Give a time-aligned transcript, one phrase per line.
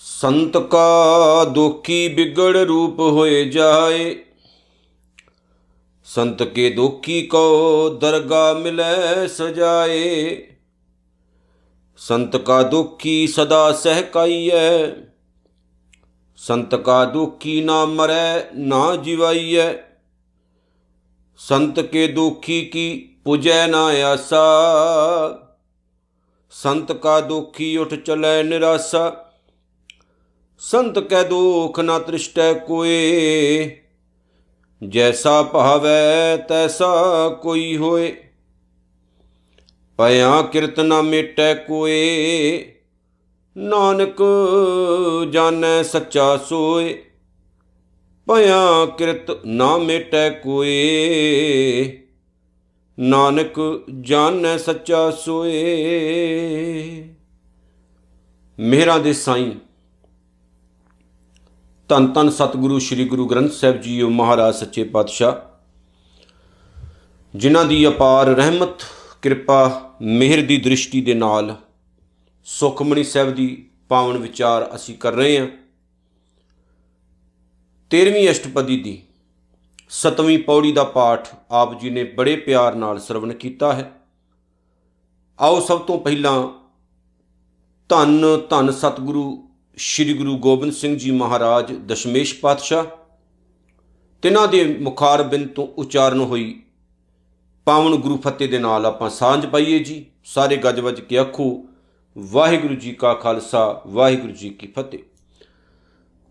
[0.00, 4.14] ਸੰਤ ਕਾ ਦੁਖੀ ਬਿਗੜ ਰੂਪ ਹੋਏ ਜਾਏ
[6.06, 10.36] ਸੰਤ ਕੇ ਦੁਖੀ ਕੋ ਦਰਗਾ ਮਿਲੈ ਸਜਾਏ
[11.96, 14.86] ਸੰਤ ਕਾ ਦੁਖੀ ਸਦਾ ਸਹਿਕਾਈਐ
[16.36, 19.87] ਸੰਤ ਕਾ ਦੁਖੀ ਨਾ ਮਰੈ ਨਾ ਜਿਵਾਈਐ
[21.38, 24.42] ਸੰਤ ਕੇ ਦੁਖੀ ਕੀ ਪੁਜੈ ਨਾ ਆਸਾ?
[26.50, 29.30] ਸੰਤ ਕਾ ਦੁਖੀ ਉਠ ਚਲੈ ਨਿਰਾਸਾ।
[30.58, 33.80] ਸੰਤ ਕੈ ਦੁਖ ਨਾ ਤ੍ਰਿਸ਼ਟੈ ਕੋਏ।
[34.88, 38.16] ਜੈਸਾ ਭਾਵੈ ਤੈਸਾ ਕੋਈ ਹੋਏ।
[39.98, 42.74] ਪਿਆ ਕਿਰਤ ਨਾ ਮਿਟੈ ਕੋਏ।
[43.56, 44.16] ਨਾਨਕ
[45.30, 47.07] ਜਾਣੈ ਸੱਚਾ ਸੋਏ।
[48.28, 51.98] ਪਿਆ ਕਿਰਤ ਨਾ ਮਿਟੈ ਕੋਏ।
[52.98, 55.58] ਨਾਨਕ ਜਾਣੈ ਸੱਚਾ ਸੋਏ।
[58.58, 59.52] ਮਿਹਰਾਂ ਦੇ ਸਾਈਂ।
[61.88, 65.34] ਧੰਨ ਧੰਨ ਸਤਿਗੁਰੂ, ਸ੍ਰੀ ਗੁਰੂ ਗ੍ਰੰਥ ਸਾਹਿਬ ਜੀਓ ਮਹਾਰਾਜ, ਸੱਚੇ ਪਾਤਸ਼ਾਹ।
[67.38, 68.82] ਜਿਨ੍ਹਾਂ ਦੀ ਅਪਾਰ ਰਹਿਮਤ,
[69.22, 71.56] ਕਿਰਪਾ, ਮਿਹਰ ਦੀ ਦ੍ਰਿਸ਼ਟੀ ਦੇ ਨਾਲ
[72.44, 75.46] ਸੁਖਮਣੀ ਸਾਹਿਬ ਦੀ ਪਾਵਨ ਵਿਚਾਰ ਅਸੀਂ ਕਰ ਰਹੇ ਹਾਂ।
[77.90, 79.02] 13ਵੀਂ ਅਸ਼ਟਪਦੀ ਦੀ
[79.90, 83.92] 7ਵੀਂ ਪੌੜੀ ਦਾ ਪਾਠ ਆਪ ਜੀ ਨੇ ਬੜੇ ਪਿਆਰ ਨਾਲ ਸਰਵਣ ਕੀਤਾ ਹੈ।
[85.40, 86.48] ਆਓ ਸਭ ਤੋਂ ਪਹਿਲਾਂ
[87.88, 92.84] ਧੰਨ ਧੰਨ ਸਤਿਗੁਰੂ ਸ੍ਰੀ ਗੁਰੂ ਗੋਬਿੰਦ ਸਿੰਘ ਜੀ ਮਹਾਰਾਜ ਦਸ਼ਮੇਸ਼ ਪਾਤਸ਼ਾਹ।
[94.22, 96.62] ਤਿਨਾਂ ਦੇ ਮੁਖਾਰ ਬਿੰਦ ਤੋਂ ਉਚਾਰਨ ਹੋਈ
[97.64, 101.64] ਪਾਵਨ ਗੁਰੂ ਫਤਿਹ ਦੇ ਨਾਲ ਆਪਾਂ ਸਾਂਝ ਪਾਈਏ ਜੀ। ਸਾਰੇ ਗੱਜ ਵੱਜ ਕੇ ਆਖੋ,
[102.18, 104.98] ਵਾਹਿਗੁਰੂ ਜੀ ਕਾ ਖਾਲਸਾ, ਵਾਹਿਗੁਰੂ ਜੀ ਕੀ ਫਤਿਹ।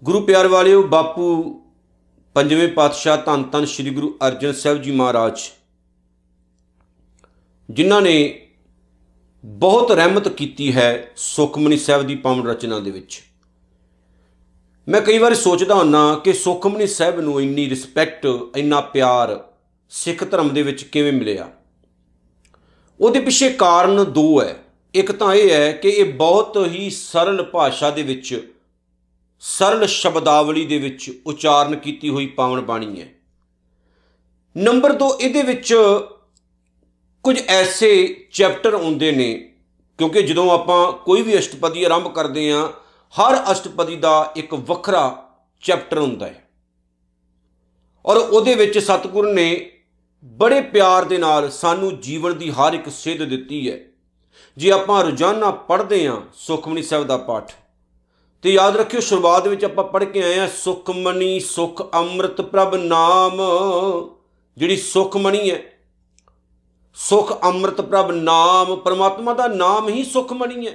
[0.03, 1.43] ਗੁਰੂ ਪਿਆਰ ਵਾਲਿਓ, ਬਾਪੂ
[2.33, 5.39] ਪੰਜਵੇਂ ਪਾਤਸ਼ਾਹ ਧੰਨ ਧੰਨ ਸ੍ਰੀ ਗੁਰੂ ਅਰਜਨ ਸਾਹਿਬ ਜੀ ਮਹਾਰਾਜ,
[7.69, 8.47] ਜਿਨ੍ਹਾਂ ਨੇ
[9.45, 13.21] ਬਹੁਤ ਰਹਿਮਤ ਕੀਤੀ ਹੈ ਸੁਖਮਨੀ ਸਾਹਿਬ ਦੀ ਪਾਵਨ ਰਚਨਾ ਦੇ ਵਿੱਚ।
[14.87, 19.43] ਮੈਂ ਕਈ ਵਾਰ ਸੋਚਦਾ ਹੁੰਨਾ ਕਿ ਸੁਖਮਨੀ ਸਾਹਿਬ ਨੂੰ ਇੰਨੀ ਰਿਸਪੈਕਟ ਇੰਨਾ ਪਿਆਰ
[19.89, 21.49] ਸਿੱਖ ਧਰਮ ਦੇ ਵਿੱਚ ਕਿਵੇਂ ਮਿਲਿਆ?
[22.99, 24.55] ਉਹਦੇ ਪਿੱਛੇ ਕਾਰਨ ਦੋ ਹੈ।
[24.93, 28.53] ਇੱਕ ਤਾਂ ਇਹ ਹੈ ਕਿ ਇਹ ਬਹੁਤ ਹੀ ਸਰਲ ਭਾਸ਼ਾ ਦੇ ਵਿੱਚ
[29.39, 33.07] ਸਰਲ ਸ਼ਬਦਾਵਲੀ ਦੇ ਵਿੱਚ ਉਚਾਰਨ ਕੀਤੀ ਹੋਈ ਪਾਵਨ ਬਾਣੀ ਹੈ।
[34.57, 35.75] ਨੰਬਰ 2 ਇਹਦੇ ਵਿੱਚ
[37.23, 39.53] ਕੁਝ ਐਸੇ ਚੈਪਟਰ ਆਉਂਦੇ ਨੇ,
[39.97, 42.67] ਕਿਉਂਕਿ ਜਦੋਂ ਆਪਾਂ ਕੋਈ ਵੀ ਅਸ਼ਟਪਦੀ ਆਰੰਭ ਕਰਦੇ ਆਂ
[43.13, 45.29] ਹਰ ਅਸ਼ਟਪਦੀ ਦਾ ਇੱਕ ਵੱਖਰਾ
[45.61, 46.49] ਚੈਪਟਰ ਹੁੰਦਾ ਹੈ।
[48.05, 49.71] ਔਰ ਉਹਦੇ ਵਿੱਚ ਸਤਿਗੁਰ ਨੇ
[50.23, 53.79] ਬੜੇ ਪਿਆਰ ਦੇ ਨਾਲ ਸਾਨੂੰ ਜੀਵਨ ਦੀ ਹਰ ਇੱਕ ਸਿੱਧ ਦਿੱਤੀ ਹੈ।
[54.57, 57.51] ਜੇ ਆਪਾਂ ਰੋਜ਼ਾਨਾ ਪੜ੍ਹਦੇ ਆਂ ਸੁਖਮਨੀ ਸਾਹਿਬ ਦਾ ਪਾਠ
[58.41, 63.41] ਤੇ ਯਾਦ ਰੱਖਿਓ, ਸ਼ੁਰੂਆਤ ਵਿੱਚ ਆਪਾਂ ਪੜ੍ਹ ਕੇ ਆਏ ਆ ਸੁਖਮਨੀ, ਸੁਖ ਅੰਮ੍ਰਿਤ ਪ੍ਰਭ ਨਾਮ।
[64.57, 65.61] ਜਿਹੜੀ ਸੁਖਮਨੀ ਹੈ,
[66.95, 70.73] ਸੁਖ ਅੰਮ੍ਰਿਤ ਪ੍ਰਭ ਨਾਮ, ਪਰਮਾਤਮਾ ਦਾ ਨਾਮ ਹੀ ਸੁਖਮਨੀ ਹੈ।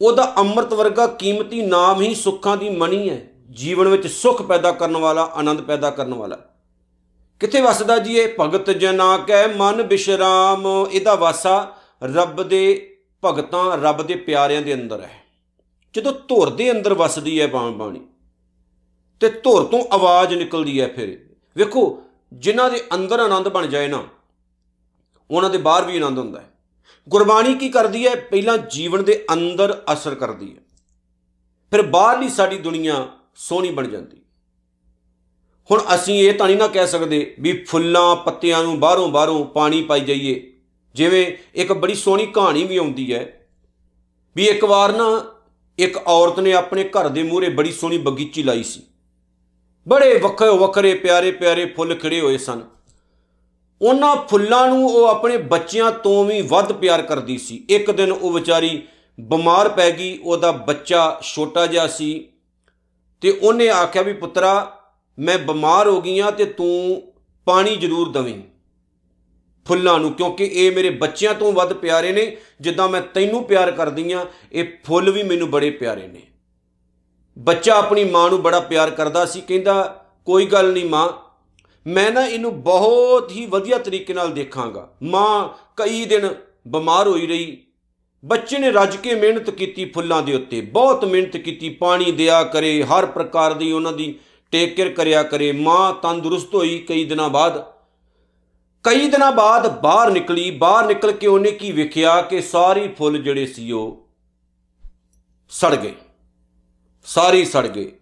[0.00, 4.96] ਉਹਦਾ ਅੰਮ੍ਰਿਤ ਵਰਗਾ ਕੀਮਤੀ ਨਾਮ ਹੀ ਸੁੱਖਾਂ ਦੀ ਮਣੀ ਹੈ। ਜੀਵਨ ਵਿੱਚ ਸੁੱਖ ਪੈਦਾ ਕਰਨ
[4.96, 6.36] ਵਾਲਾ, ਆਨੰਦ ਪੈਦਾ ਕਰਨ ਵਾਲਾ।
[7.40, 8.34] ਕਿੱਥੇ ਵਸਦਾ ਜੀ ਇਹ?
[8.40, 15.00] ਭਗਤ ਜਨਾ ਕੈ ਮਨ ਬਿਸ਼ਰਾਮ। ਇਹਦਾ ਵਾਸਾ ਰੱਬ ਦੇ ਭਗਤਾਂ, ਰੱਬ ਦੇ ਪਿਆਰਿਆਂ ਦੇ ਅੰਦਰ
[15.00, 15.27] ਹੈ।
[15.94, 18.00] ਜਦੋਂ ਧੁਰ ਦੇ ਅੰਦਰ ਵਸਦੀ ਹੈ ਬਾਣੀ,
[19.20, 21.18] ਤੇ ਧੁਰ ਤੋਂ ਆਵਾਜ਼ ਨਿਕਲਦੀ ਹੈ ਫਿਰ।
[21.56, 24.04] ਵੇਖੋ, ਜਿਨ੍ਹਾਂ ਦੇ ਅੰਦਰ ਆਨੰਦ ਬਣ ਜਾਏ ਨਾ,
[25.30, 26.50] ਉਹਨਾਂ ਦੇ ਬਾਹਰ ਵੀ ਆਨੰਦ ਹੁੰਦਾ ਹੈ।
[27.08, 28.14] ਗੁਰਬਾਣੀ ਕੀ ਕਰਦੀ ਹੈ?
[28.14, 30.62] ਪਹਿਲਾਂ ਜੀਵਨ ਦੇ ਅੰਦਰ ਅਸਰ ਕਰਦੀ ਹੈ।
[31.70, 34.16] ਫਿਰ ਬਾਹਰਲੀ ਸਾਡੀ ਦੁਨੀਆ ਸੋਹਣੀ ਬਣ ਜਾਂਦੀ
[35.70, 39.82] ਹੁਣ ਅਸੀਂ ਇਹ ਤਾਂ ਨਹੀਂ ਨਾ ਕਹਿ ਸਕਦੇ ਵੀ ਫੁੱਲਾਂ ਪੱਤਿਆਂ ਨੂੰ ਬਾਹਰੋਂ ਬਾਹਰੋਂ ਪਾਣੀ
[39.82, 40.52] ਪਾਈ ਜਾਈਏ।
[40.94, 43.48] ਜਿਵੇਂ ਇੱਕ ਬੜੀ ਸੋਹਣੀ ਕਹਾਣੀ ਵੀ ਆਉਂਦੀ ਹੈ
[44.36, 45.06] ਵੀ ਇੱਕ ਵਾਰ ਨਾ
[45.78, 48.82] ਇੱਕ ਔਰਤ ਨੇ ਆਪਣੇ ਘਰ ਦੇ ਮੂਹਰੇ ਬੜੀ ਸੋਹਣੀ ਬਗੀਚੀ ਲਾਈ ਸੀ।
[49.86, 52.62] ਬੜੇ ਵੱਖਰੇ ਵੱਖਰੇ, ਪਿਆਰੇ ਪਿਆਰੇ ਫੁੱਲ ਖਿੜੇ ਹੋਏ ਸਨ।
[53.82, 58.32] ਉਹਨਾਂ ਫੁੱਲਾਂ ਨੂੰ ਉਹ ਆਪਣੇ ਬੱਚਿਆਂ ਤੋਂ ਵੀ ਵੱਧ ਪਿਆਰ ਕਰਦੀ ਸੀ। ਇੱਕ ਦਿਨ ਉਹ
[58.32, 58.82] ਵਿਚਾਰੀ
[59.20, 62.28] ਬਿਮਾਰ ਪੈ ਗਈ, ਉਹਦਾ ਬੱਚਾ ਛੋਟਾ ਜਿਹਾ ਸੀ
[63.20, 64.80] ਤੇ ਉਹਨੇ ਆਖਿਆ ਵੀ ਪੁੱਤਰਾ,
[65.18, 67.02] ਮੈਂ ਬਿਮਾਰ ਹੋ ਗਈ ਆ ਤੇ ਤੂੰ
[67.46, 68.40] ਪਾਣੀ ਜ਼ਰੂਰ ਦਵੇਂ।
[69.68, 74.12] ਫੁੱਲਾਂ ਨੂੰ, ਕਿਉਂਕਿ ਇਹ ਮੇਰੇ ਬੱਚਿਆਂ ਤੋਂ ਵੱਧ ਪਿਆਰੇ ਨੇ, ਜਿੱਦਾਂ ਮੈਂ ਤੈਨੂੰ ਪਿਆਰ ਕਰਦੀ
[74.12, 76.22] ਆ ਇਹ ਫੁੱਲ ਵੀ ਮੈਨੂੰ ਬੜੇ ਪਿਆਰੇ ਨੇ।
[77.36, 81.08] ਬੱਚਾ ਆਪਣੀ ਮਾਂ ਨੂੰ ਬੜਾ ਪਿਆਰ ਕਰਦਾ ਸੀ, ਕਹਿੰਦਾ, ਕੋਈ ਗੱਲ ਨਹੀਂ ਮਾਂ,
[81.86, 86.28] ਮੈਂ ਨਾ ਇਹਨੂੰ ਬਹੁਤ ਹੀ ਵਧੀਆ ਤਰੀਕੇ ਨਾਲ ਦੇਖਾਂਗਾ। ਮਾਂ ਕਈ ਦਿਨ
[86.68, 87.56] ਬਿਮਾਰ ਹੋਈ ਰਹੀ।
[88.24, 92.82] ਬੱਚੇ ਨੇ ਰੱਜ ਕੇ ਮਿਹਨਤ ਕੀਤੀ ਫੁੱਲਾਂ ਦੇ ਉੱਤੇ, ਬਹੁਤ ਮਿਹਨਤ ਕੀਤੀ, ਪਾਣੀ ਦਿਆ ਕਰੇ,
[92.82, 94.14] ਹਰ ਪ੍ਰਕਾਰ ਦੀ ਉਹਨਾਂ ਦੀ
[94.52, 97.64] ਟੇਕ ਕੇਅਰ ਕਰਿਆ ਕਰੇ। ਮਾਂ ਤੰਦਰੁਸਤ ਹੋਈ ਕਈ ਦਿਨਾਂ ਬਾਅਦ।
[98.88, 103.46] ਕਈ ਦਿਨਾਂ ਬਾਅਦ ਬਾਹਰ ਨਿਕਲੀ, ਬਾਹਰ ਨਿਕਲ ਕੇ ਉਹਨੇ ਕੀ ਵੇਖਿਆ ਕਿ ਸਾਰੀ ਫੁੱਲ ਜਿਹੜੇ
[103.46, 104.08] ਸੀ ਉਹ
[105.50, 105.94] ਸੜ ਗਏ।
[107.04, 107.92] ਸਾਰੇ ਸੜ ਗਏ।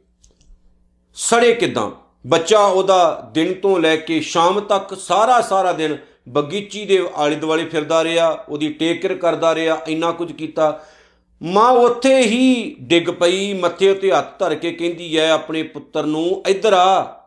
[1.14, 1.90] ਸੜੇ ਕਿਦਾਂ?
[2.26, 5.96] ਬੱਚਾ ਉਹਦਾ ਦਿਨ ਤੋਂ ਲੈ ਕੇ ਸ਼ਾਮ ਤੱਕ ਸਾਰਾ ਸਾਰਾ ਦਿਨ
[6.28, 10.84] ਬਗੀਚੀ ਦੇ ਆਲੇ ਦੁਆਲੇ ਫਿਰਦਾ ਰਿਹਾ, ਉਹਦੀ ਟੇਕ ਕੇਅਰ ਕਰਦਾ ਰਿਹਾ, ਇੰਨਾ ਕੁਝ ਕੀਤਾ।
[11.42, 16.42] ਮਾਂ ਉੱਥੇ ਹੀ ਡਿੱਗ ਪਈ, ਮੱਥੇ ਉੱਤੇ ਹੱਥ ਧਰ ਕੇ ਕਹਿੰਦੀ ਹੈ ਆਪਣੇ ਪੁੱਤਰ ਨੂੰ
[16.48, 17.25] ਇੱਧਰ ਆ।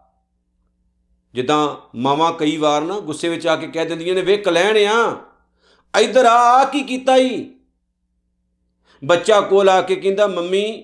[1.34, 5.16] ਜਿੱਦਾਂ ਮਾਵਾਂ ਕਈ ਵਾਰ ਨਾ ਗੁੱਸੇ ਵਿੱਚ ਆ ਕੇ ਕਹਿ ਦਿੰਦੀਆਂ ਨੇ ਵੇ ਕਲੈਣ ਆ,
[5.94, 7.46] ਇੱਧਰ ਆ ਆ ਕੀ ਕੀਤਾ ਈ?
[9.04, 10.84] ਬੱਚਾ ਕੋਲ ਆ ਕੇ ਕਹਿੰਦਾ, ਮੰਮੀ,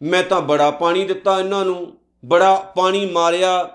[0.00, 3.68] ਮੈਂ ਤਾਂ ਬੜਾ ਪਾਣੀ ਦਿੱਤਾ ਇਹਨਾਂ ਨੂੰ, ਬੜਾ ਪਾਣੀ ਮਾਰਿਆ,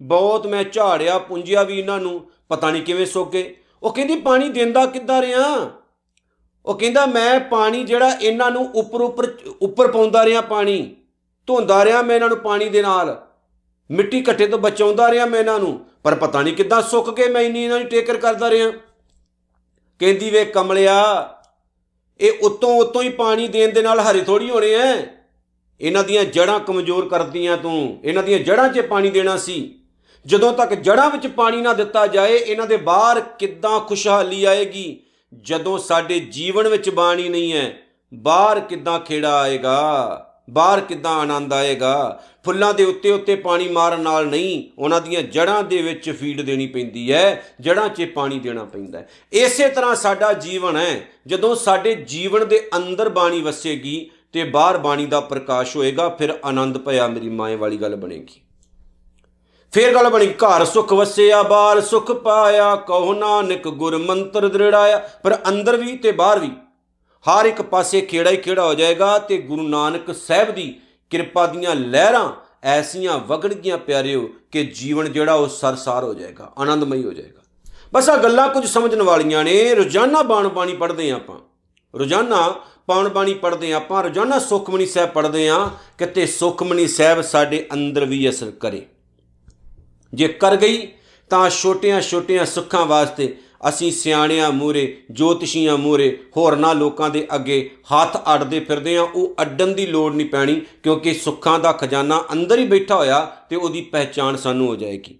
[0.00, 4.48] ਬਹੁਤ ਮੈਂ ਝਾੜਿਆ, ਪੁੰਜਿਆ ਵੀ ਇਹਨਾਂ ਨੂੰ, ਪਤਾ ਨਹੀਂ ਕਿਵੇਂ ਸੁੱਕ ਗਏ। ਉਹ ਕਹਿੰਦੀ, ਪਾਣੀ
[4.48, 5.70] ਦਿੰਦਾ ਕਿੱਦਾਂ ਰਿਆਂ
[6.66, 10.96] ਉਹ ਕਹਿੰਦਾ, ਮੈਂ ਪਾਣੀ ਜਿਹੜਾ ਇਹਨਾਂ ਨੂੰ ਉੱਪਰ ਉੱਪਰ ਉੱਪਰ ਪਾਉਂਦਾ ਰਿਹਾ ਪਾਣੀ,
[11.48, 13.16] ਧੋਂਦਾ ਰਿਹਾ ਮੈਂ ਇਹਨਾਂ ਨੂੰ ਪਾਣੀ ਦੇ ਨਾਲ।
[13.92, 17.42] ਮਿੱਟੀ ਘੱਟੇ ਤੋਂ ਬਚਾਉਂਦਾ ਰਿਹਾ ਮੈਂ ਇਹਨਾਂ ਨੂੰ, ਪਰ ਪਤਾ ਨਹੀਂ ਕਿੱਦਾਂ ਸੁੱਕ ਗਏ ਮੈਂ
[17.42, 18.70] ਇੰਨੀ ਇਹਨਾਂ ਦੀ ਟੇਕਰ ਕਰਦਾ ਰਿਹਾ।
[19.98, 21.34] ਕਹਿੰਦੀ ਵੇ ਕਮਲਿਆ,
[22.20, 25.02] ਇਹ ਉਤੋਂ ਉਤੋਂ ਹੀ ਪਾਣੀ ਦੇਣ ਦੇ ਨਾਲ ਹਰੇ ਥੋੜੀ ਹੋਣੇ ਐ।
[25.80, 29.78] ਇਹਨਾਂ ਦੀਆਂ ਜੜਾਂ ਕਮਜ਼ੋਰ ਕਰਦੀਆਂ ਤੂੰ। ਇਹਨਾਂ ਦੀਆਂ ਜੜਾਂ 'ਚ ਪਾਣੀ ਦੇਣਾ ਸੀ।
[30.26, 35.00] ਜਦੋਂ ਤੱਕ ਜੜਾਂ ਵਿੱਚ ਪਾਣੀ ਨਾ ਦਿੱਤਾ ਜਾਏ, ਇਹਨਾਂ ਦੇ ਬਾਹਰ ਕਿੱਦਾਂ ਖੁਸ਼ਹਾਲੀ ਆਏਗੀ?
[35.40, 37.76] ਜਦੋਂ ਸਾਡੇ ਜੀਵਨ ਵਿੱਚ ਬਾਣੀ ਨਹੀਂ ਹੈ
[38.14, 40.28] ਬਾਹਰ ਕਿੱਦਾਂ ਖੇੜਾ ਆਏਗਾ?
[40.50, 42.22] ਬਾਹਰ ਕਿੱਦਾਂ ਆਨੰਦ ਆਏਗਾ?
[42.44, 46.66] ਫੁੱਲਾਂ ਦੇ ਉੱਤੇ ਉੱਤੇ ਪਾਣੀ ਮਾਰਨ ਨਾਲ ਨਹੀਂ, ਉਹਨਾਂ ਦੀਆਂ ਜੜਾਂ ਦੇ ਵਿੱਚ ਫੀਡ ਦੇਣੀ
[46.66, 51.94] ਪੈਂਦੀ ਹੈ ਜੜਾਂ 'ਚ ਪਾਣੀ ਦੇਣਾ ਪੈਂਦਾ ਹੈ। ਇਸੇ ਤਰ੍ਹਾਂ ਸਾਡਾ ਜੀਵਨ ਹੈ, ਜਦੋਂ ਸਾਡੇ
[51.94, 57.28] ਜੀਵਨ ਦੇ ਅੰਦਰ ਬਾਣੀ ਵਸੇਗੀ ਤੇ ਬਾਹਰ ਬਾਣੀ ਦਾ ਪ੍ਰਕਾਸ਼ ਹੋਏਗਾ, ਫਿਰ ਆਨੰਦ ਭਇਆ ਮੇਰੀ
[57.28, 58.40] ਮਾਏ ਵਾਲੀ ਗੱਲ ਬਣੇਗੀ।
[59.72, 65.38] ਫੇਰ ਗੱਲ ਬਣੀ, ਘਰ ਸੁਖ ਵਸਿਆ, ਬਾਹਰ ਸੁਖ ਪਾਇਆ, ਕਹੋ ਨਾਨਕ ਗੁਰ ਮੰਤਰ ਦ੍ਰਿੜਾਇਆ, ਪਰ
[65.48, 66.50] ਅੰਦਰ ਵੀ ਤੇ ਬਾਹਰ ਵੀ।
[67.22, 70.80] ਹਰ ਇੱਕ ਪਾਸੇ ਖੇੜਾ ਹੀ ਖੇੜਾ ਹੋ ਜਾਏਗਾ ਤੇ ਗੁਰੂ ਨਾਨਕ ਸਾਹਿਬ ਦੀ
[71.10, 72.32] ਕਿਰਪਾ ਦੀਆਂ ਲਹਿਰਾਂ
[72.62, 77.42] ਐਸੀਆਂ ਵਗਣਗੀਆਂ ਪਿਆਰਿਓ ਕਿ ਜੀਵਨ ਜਿਹੜਾ ਉਹ ਸਰਸਾਰ ਹੋ ਜਾਏਗਾ, ਆਨੰਦਮਈ ਹੋ ਜਾਏਗਾ।
[77.94, 81.38] ਬਸ ਆ ਗੱਲਾਂ ਕੁਝ ਸਮਝਣ ਵਾਲੀਆਂ ਨੇ, ਰੋਜ਼ਾਨਾ ਬਾਣ ਬਾਣੀ ਪੜ੍ਹਦੇ ਆਂ ਆਪਾਂ।
[81.98, 82.54] ਰੋਜ਼ਾਨਾ
[82.86, 88.04] ਪਾਉਣ ਬਾਣੀ ਪੜ੍ਹਦੇ ਆਂ ਆਪਾਂ, ਰੋਜ਼ਾਨਾ ਸੁਖਮਨੀ ਸਾਹਿਬ ਪੜ੍ਹਦੇ ਆਂ ਕਿਤੇ ਸੁਖਮਨੀ ਸਾਹਿਬ ਸਾਡੇ ਅੰਦਰ
[88.04, 88.86] ਵੀ ਅਸਰ ਕਰੇ।
[90.14, 90.88] ਜੇ ਕਰ ਗਈ
[91.30, 98.16] ਤਾਂ ਛੋਟੀਆਂ ਛੋਟੀਆਂ ਸੁੱਖਾਂ ਵਾਸਤੇ ਅਸੀਂ ਸਿਆਣਿਆਂ ਮੂਰੇ ਜੋਤਿਸ਼ੀਆਂ ਮੂਰੇ ਹੋਰਨਾਂ ਲੋਕਾਂ ਦੇ ਅੱਗੇ ਹੱਥ
[98.16, 102.66] ਅੜਦੇ ਫਿਰਦੇ ਆ ਉਹ ਅੱਡਣ ਦੀ ਲੋੜ ਨਹੀਂ ਪੈਣੀ, ਕਿਉਂਕਿ ਸੁੱਖਾਂ ਦਾ ਖਜ਼ਾਨਾ ਅੰਦਰ ਹੀ
[102.66, 103.20] ਬੈਠਾ ਹੋਇਆ
[103.50, 105.18] ਤੇ ਉਹਦੀ ਪਹਿਚਾਣ ਸਾਨੂੰ ਹੋ ਜਾਏਗੀ।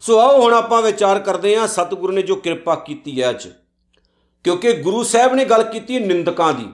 [0.00, 3.48] ਸੋ ਆਓ ਹੁਣ ਆਪਾਂ ਵਿਚਾਰ ਕਰਦੇ ਆ ਸਤਿਗੁਰੂ ਨੇ ਜੋ ਕਿਰਪਾ ਕੀਤੀ ਹੈ ਅੱਜ।
[4.44, 6.66] ਕਿਉਂਕਿ ਗੁਰੂ ਸਾਹਿਬ ਨੇ ਗੱਲ ਕੀਤੀ ਨਿੰਦਕਾਂ ਦੀ।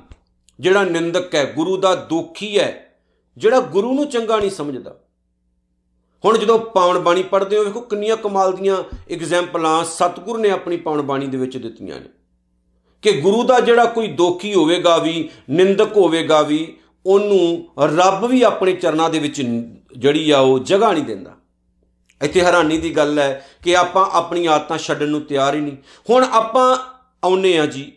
[0.60, 2.94] ਜਿਹੜਾ ਨਿੰਦਕ ਹੈ, ਗੁਰੂ ਦਾ ਦੋਖੀ ਹੈ,
[3.36, 4.94] ਜਿਹੜਾ ਗੁਰੂ ਨੂੰ ਚੰਗਾ ਨਹੀਂ ਸਮਝਦਾ।
[6.24, 11.02] ਹੁਣ ਜਦੋਂ ਪਾਵਨ ਬਾਣੀ ਪੜ੍ਹਦੇ ਹੋ, ਵੇਖੋ ਕਿੰਨੀਆਂ ਕਮਾਲ ਦੀਆਂ ਐਗਜ਼ਾਮਪਲਾਂ ਸਤਿਗੁਰ ਨੇ ਆਪਣੀ ਪਾਵਨ
[11.02, 12.08] ਬਾਣੀ ਦੇ ਵਿੱਚ ਦਿੱਤੀਆਂ ਨੇ।
[13.02, 16.76] ਕਿ ਗੁਰੂ ਦਾ ਜਿਹੜਾ ਕੋਈ ਦੋਖੀ ਹੋਵੇਗਾ ਵੀ, ਨਿੰਦਕ ਹੋਵੇਗਾ ਵੀ,
[17.06, 19.42] ਉਹਨੂੰ ਰੱਬ ਵੀ ਆਪਣੇ ਚਰਨਾਂ ਦੇ ਵਿੱਚ
[19.96, 21.34] ਜਿਹੜੀ ਆ ਉਹ ਜਗ੍ਹਾ ਨਹੀਂ ਦਿੰਦਾ।
[22.22, 25.76] ਇੱਥੇ ਹੈਰਾਨੀ ਦੀ ਗੱਲ ਹੈ ਕਿ ਆਪਾਂ ਆਪਣੀ ਆਦਤਾਂ ਛੱਡਣ ਨੂੰ ਤਿਆਰ ਹੀ ਨਹੀਂ।
[26.10, 26.76] ਹੁਣ ਆਪਾਂ
[27.24, 27.92] ਆਉਨੇ ਆ ਜੀ,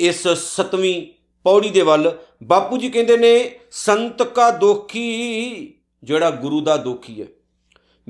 [0.00, 1.06] ਇਸ ਸਤਵੀਂ
[1.42, 5.73] ਪੌੜੀ ਦੇ ਵੱਲ। ਬਾਪੂ ਜੀ ਕਹਿੰਦੇ ਨੇ, ਸੰਤ ਕਾ ਦੋਖੀ
[6.04, 7.26] ਜਿਹੜਾ ਗੁਰੂ ਦਾ ਦੋਖੀ ਹੈ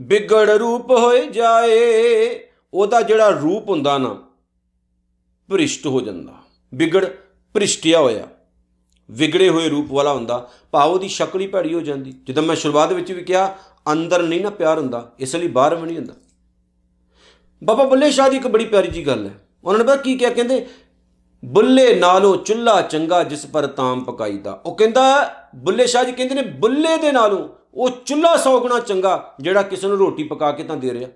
[0.01, 2.41] ਵਿਗੜ ਰੂਪ ਹੋਏ ਜਾਏ,
[2.75, 4.15] ਉਹਦਾ ਜਿਹੜਾ ਰੂਪ ਹੁੰਦਾ ਨਾ,
[5.51, 6.35] ਭ੍ਰਿਸ਼ਟ ਹੋ ਜਾਂਦਾ।
[6.75, 7.07] ਵਿਗੜ
[7.55, 8.27] ਭ੍ਰਿਸ਼ਟਿਆ ਹੋਇਆ।
[9.11, 12.93] ਵਿਗੜੇ ਹੋਏ ਰੂਪ ਵਾਲਾ ਹੁੰਦਾ। ਭਾਵ ਉਹਦੀ ਸ਼ਕਲ ਹੀ ਭੈੜੀ ਹੋ ਜਾਂਦੀ। ਜਦੋਂ ਮੈਂ ਸ਼ੁਰੂਆਤ
[12.93, 13.57] ਵਿੱਚ ਵੀ ਕਿਹਾ,
[13.93, 16.15] ਅੰਦਰ ਨਹੀਂ ਨਾ ਪਿਆਰ ਹੁੰਦਾ, ਇਸ ਲਈ ਬਾਹਰ ਵੀ ਨਹੀਂ ਹੁੰਦਾ।
[17.65, 20.31] ਬਾਬਾ ਬੱਲੇ ਸ਼ਾਹ ਦੀ ਇੱਕ ਬੜੀ ਪਿਆਰੀ ਜੀ ਗੱਲ ਹੈ। ਉਹਨਾਂ ਨੇ ਪਤਾ ਕੀ ਕਿਹਾ?
[20.31, 20.67] ਕਹਿੰਦੇ,
[21.45, 26.43] ਬੁੱਲੇ ਨਾਲੋਂ ਚੁੱਲਾ ਚੰਗਾ ਜਿਸ ਪਰ ਤਾਮ ਪਕਾਈਦਾ। ਉਹ ਕਹਿੰਦਾ, ਬੁੱਲੇ ਸ਼ਾਹ ਜੀ ਕਹਿੰਦੇ ਨੇ,
[26.43, 30.77] ਬੁੱਲੇ ਦੇ ਨਾਲੋਂ ਉਹ ਚੁੱਲਾ ਸੌ ਗੁਣਾ ਚੰਗਾ ਜਿਹੜਾ ਕਿਸੇ ਨੂੰ ਰੋਟੀ ਪਕਾ ਕੇ ਤਾਂ
[30.77, 31.09] ਦੇ ਰਿਹਾ।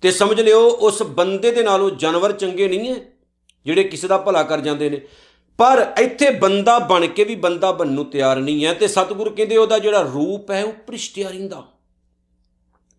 [0.00, 2.96] ਤੇ ਸਮਝ ਲਿਓ, ਉਸ ਬੰਦੇ ਦੇ ਨਾਲੋਂ ਜਾਨਵਰ ਚੰਗੇ ਨਹੀਂ ਹੈ
[3.64, 5.00] ਜਿਹੜੇ ਕਿਸੇ ਦਾ ਭਲਾ ਕਰ ਜਾਂਦੇ ਨੇ।
[5.58, 9.56] ਪਰ ਇੱਥੇ ਬੰਦਾ ਬਣ ਕੇ ਵੀ ਬੰਦਾ ਬਣਨ ਨੂੰ ਤਿਆਰ ਨਹੀਂ ਹੈ ਤੇ ਸਤਿਗੁਰੂ ਕਹਿੰਦੇ
[9.56, 11.64] ਉਹਦਾ ਜਿਹੜਾ ਰੂਪ ਹੈ ਉਹ ਭ੍ਰਿਸ਼ਟਿਆ ਰਹਿੰਦਾ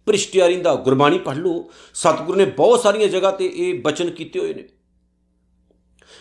[0.08, 4.54] ਭ੍ਰਿਸ਼ਟਿਆ ਰਹਿੰਦਾ ਗੁਰਬਾਣੀ ਪੜ੍ਹ ਲਓ। ਸਤਿਗੁਰੂ ਨੇ ਬਹੁਤ ਸਾਰੀਆਂ ਜਗ੍ਹਾ ਤੇ ਇਹ ਬਚਨ ਕੀਤੇ ਹੋਏ
[4.54, 4.64] ਨੇ।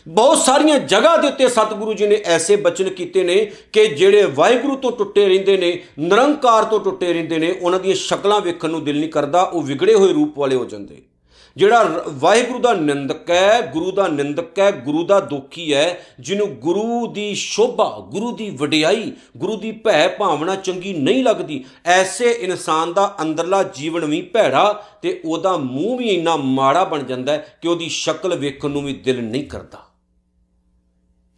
[0.09, 4.76] ਬਹੁਤ ਸਾਰੀਆਂ ਜਗ੍ਹਾ ਦੇ ਉੱਤੇ ਸਤਿਗੁਰੂ ਜੀ ਨੇ ਐਸੇ ਬਚਨ ਕੀਤੇ ਨੇ ਕਿ ਜਿਹੜੇ ਵਾਹਿਗੁਰੂ
[4.76, 9.00] ਤੋਂ ਟੁੱਟੇ ਰਹਿੰਦੇ ਨੇ, ਨਿਰੰਕਾਰ ਤੋਂ ਟੁੱਟੇ ਰਹਿੰਦੇ ਨੇ, ਉਹਨਾਂ ਦੀਆਂ ਸ਼ਕਲਾਂ ਵੇਖਣ ਨੂੰ ਦਿਲ
[9.00, 11.02] ਨਹੀਂ ਕਰਦਾ, ਉਹ ਵਿਗੜੇ ਹੋਏ ਰੂਪ ਵਾਲੇ ਹੋ ਜਾਂਦੇ।
[11.56, 17.06] ਜਿਹੜਾ ਵਾਹਿਗੁਰੂ ਦਾ ਨਿੰਦਕ ਹੈ, ਗੁਰੂ ਦਾ ਨਿੰਦਕ ਹੈ, ਗੁਰੂ ਦਾ ਦੋਖੀ ਹੈ, ਜਿਹਨੂੰ ਗੁਰੂ
[17.06, 23.16] ਦੀ ਸ਼ੋਭਾ, ਗੁਰੂ ਦੀ ਵਡਿਆਈ, ਗੁਰੂ ਦੀ ਭੈ ਭਾਵਨਾ ਚੰਗੀ ਨਹੀਂ ਲੱਗਦੀ, ਐਸੇ ਇਨਸਾਨ ਦਾ
[23.23, 28.37] ਅੰਦਰਲਾ ਜੀਵਨ ਵੀ ਭੈੜਾ ਤੇ ਉਹਦਾ ਮੂੰਹ ਵੀ ਇੰਨਾ ਮਾੜਾ ਬਣ ਜਾਂਦਾ ਕਿ ਉਹਦੀ ਸ਼ਕਲ
[28.37, 29.91] ਵੇਖਣ ਨੂੰ ਵੀ ਦਿਲ ਨਹੀਂ ਕਰਦਾ।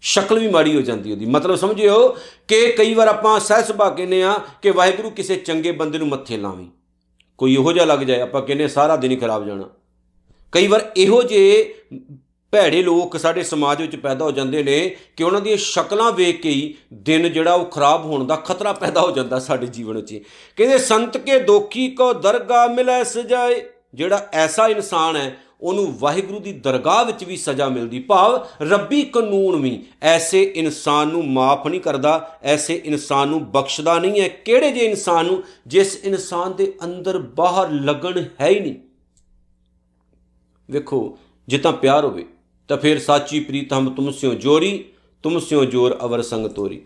[0.05, 2.09] ਸ਼ਕਲ ਵੀ ਮਾੜੀ ਹੋ ਜਾਂਦੀ ਉਹਦੀ। ਮਤਲਬ ਸਮਝਿਓ
[2.49, 6.37] ਕਿ ਕਈ ਵਾਰ ਆਪਾਂ ਸਹਿ ਸੁਭਾ ਕਹਿੰਦੇ ਆ ਕਿ ਵਾਹਿਗੁਰੂ ਕਿਸੇ ਚੰਗੇ ਬੰਦੇ ਨੂੰ ਮੱਥੇ
[6.37, 6.67] ਲਾਵੀਂ।
[7.39, 9.69] ਕੋਈ ਇਹੋ ਜਿਹਾ ਲੱਗ ਜਾਏ, ਆਪਾਂ ਕਹਿੰਦੇ ਸਾਰਾ ਦਿਨ ਹੀ ਖਰਾਬ ਜਾਣਾ।
[10.53, 11.75] ਕਈ ਵਾਰ ਇਹੋ ਜਿਹੇ
[12.53, 16.51] ਭੈੜੇ ਲੋਕ ਸਾਡੇ ਸਮਾਜ ਵਿੱਚ ਪੈਦਾ ਹੋ ਜਾਂਦੇ ਨੇ ਕਿ ਉਹਨਾਂ ਦੀਆਂ ਸ਼ਕਲਾਂ ਵੇਖ ਕੇ
[16.51, 20.23] ਹੀ ਦਿਨ ਜਿਹੜਾ ਉਹ ਖਰਾਬ ਹੋਣ ਦਾ ਖਤਰਾ ਪੈਦਾ ਹੋ ਜਾਂਦਾ ਸਾਡੇ ਜੀਵਨ ਵਿੱਚ।
[20.57, 23.63] ਕਹਿੰਦੇ ਸੰਤ ਕੇ ਦੋਖੀ ਕੋ ਦਰਗਾ ਮਿਲੈ ਸਜਾਏ,
[23.95, 29.63] ਜਿਹੜਾ ਐਸਾ ਇਨਸਾਨ ਹੈ ਉਹਨੂੰ ਵਾਹਿਗੁਰੂ ਦੀ ਦਰਗਾਹ ਵਿੱਚ ਵੀ ਸਜ਼ਾ ਮਿਲਦੀ। ਭਾਵ ਰੱਬੀ ਕਾਨੂੰਨ
[29.63, 34.81] ਵੀ ਐਸੇ ਇਨਸਾਨ ਨੂੰ ਮਾਫ ਨਹੀਂ ਕਰਦਾ, ਐਸੇ ਇਨਸਾਨ ਨੂੰ ਬਖਸ਼ਦਾ ਨਹੀਂ ਹੈ। ਕਿਹੜੇ ਜੇ
[34.81, 35.43] ਇਨਸਾਨ ਨੂੰ?
[35.67, 38.75] ਜਿਸ ਇਨਸਾਨ ਦੇ ਅੰਦਰ ਬਾਹਰ ਲੱਗਣ ਹੈ ਹੀ ਨਹੀਂ।
[40.71, 41.19] ਵੇਖੋ,
[41.49, 42.27] ਜੇ ਤਾਂ ਪਿਆਰ ਹੋਵੇ,
[42.69, 44.85] ਤਾਂ ਫਿਰ ਸਾਚੀ ਪ੍ਰੀਤ ਹਮ ਤੁਮ ਸਿਓ ਜੋਰੀ,
[45.23, 46.83] ਤੁਮ ਸਿਓ ਜੋਰ ਅਵਰ ਸੰਗ ਤੋਰੀ।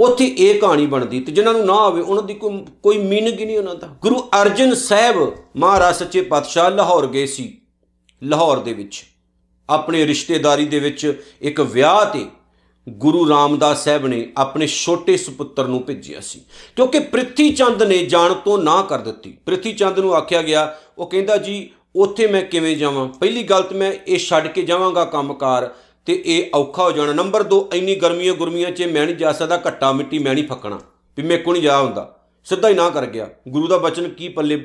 [0.00, 3.44] ਉੱਥੇ ਇਹ ਕਹਾਣੀ ਬਣਦੀ ਤੇ ਜਿਨ੍ਹਾਂ ਨੂੰ ਨਾ ਹੋਵੇ, ਉਹਨਾਂ ਦੀ ਕੋਈ ਕੋਈ ਮੀਨਿੰਗ ਹੀ
[3.44, 7.58] ਨਹੀਂ ਉਹਨਾਂ ਦਾ। ਗੁਰੂ ਅਰਜਨ ਸਾਹਿਬ ਮਹਾਰਾਜ ਸੱਚੇ ਪਾਤਸ਼ਾਹ ਲਾਹੌਰ ਗਏ ਸੀ।
[8.22, 9.04] ਲਾਹੌਰ ਦੇ ਵਿੱਚ,
[9.70, 12.26] ਆਪਣੇ ਰਿਸ਼ਤੇਦਾਰੀ ਦੇ ਵਿੱਚ ਇੱਕ ਵਿਆਹ ਤੇ
[12.88, 16.40] ਗੁਰੂ ਰਾਮਦਾਸ ਸਾਹਿਬ ਨੇ ਆਪਣੇ ਛੋਟੇ ਸੁਪੁੱਤਰ ਨੂੰ ਭੇਜਿਆ ਸੀ।
[16.76, 21.06] ਕਿਉਂਕਿ ਪ੍ਰਿਥੀ ਚੰਦ ਨੇ ਜਾਣ ਤੋਂ ਨਾ ਕਰ ਦਿੱਤੀ। ਪ੍ਰਿਥੀ ਚੰਦ ਨੂੰ ਆਖਿਆ ਗਿਆ, ਉਹ
[21.06, 23.08] ਕਹਿੰਦਾ, ਜੀ, ਉੱਥੇ ਮੈਂ ਕਿਵੇਂ ਜਾਵਾਂ?
[23.08, 25.74] ਪਹਿਲੀ ਗੱਲ ਤੇ ਮੈਂ ਇਹ ਛੱਡ ਕੇ ਜਾਵਾਂਗਾ ਕੰਮਕਾਰ
[26.06, 29.62] ਤੇ ਇਹ ਔਖਾ ਹੋ ਜਾਣਾ। ਨੰਬਰ 2 ਇੰਨੀ ਗਰਮੀਆਂ ਗੁਰਮੀਆਂ 'ਚ ਮੈਂ ਨਹੀਂ ਜਾ ਸਕਦਾ,
[29.66, 30.80] ਘੱਟਾ ਮਿੱਟੀ ਮੈਂ ਨਹੀਂ ਫੱਕਣਾ।
[31.16, 34.28] ਵੀ ਮੇਰੇ ਕੋਲ ਨਹੀਂ ਜਾ ਹੁੰਦਾ। ਸਿੱਧਾ ਹੀ ਨਾ ਕਰ ਗਿਆ। ਗੁਰੂ ਦਾ ਬਚਨ ਕੀ
[34.28, 34.56] ਪੱਲੇ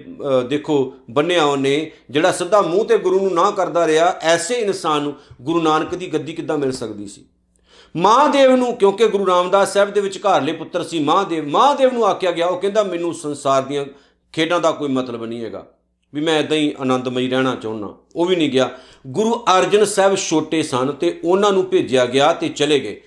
[0.49, 5.13] ਦੇਖੋ, ਬੰਨਿਆ ਉਹਨੇ, ਜਿਹੜਾ ਸਿੱਧਾ ਮੂੰਹ ਤੇ ਗੁਰੂ ਨੂੰ ਨਾ ਕਰਦਾ ਰਿਹਾ, ਐਸੇ ਇਨਸਾਨ ਨੂੰ
[5.41, 7.25] ਗੁਰੂ ਨਾਨਕ ਦੀ ਗੱਦੀ ਕਿੱਦਾਂ ਮਿਲ ਸਕਦੀ ਸੀ?
[7.95, 12.31] ਮਹਾਦੇਵ ਨੂੰ, ਕਿਉਂਕਿ ਗੁਰੂ ਰਾਮਦਾਸ ਸਾਹਿਬ ਦੇ ਵਿੱਚ ਘਰਲੇ ਪੁੱਤਰ ਸੀ ਮਹਾਦੇਵ ਮਹਾਦੇਵ ਨੂੰ ਆਖਿਆ
[12.31, 13.85] ਗਿਆ, ਉਹ ਕਹਿੰਦਾ, ਮੈਨੂੰ ਸੰਸਾਰ ਦੀਆਂ
[14.33, 15.65] ਖੇਡਾਂ ਦਾ ਕੋਈ ਮਤਲਬ ਨਹੀਂ ਹੈਗਾ।
[16.13, 18.69] ਵੀ ਮੈਂ ਇਦਾਂ ਹੀ ਆਨੰਦਮਈ ਰਹਿਣਾ ਚਾਹੁੰਦਾ। ਉਹ ਵੀ ਨਹੀਂ ਗਿਆ।
[19.07, 23.01] ਗੁਰੂ ਅਰਜਨ ਸਾਹਿਬ ਛੋਟੇ ਸਨ ਤੇ ਉਹਨਾਂ ਨੂੰ ਭੇਜਿਆ ਗਿਆ ਤੇ ਚਲੇ ਗਏ।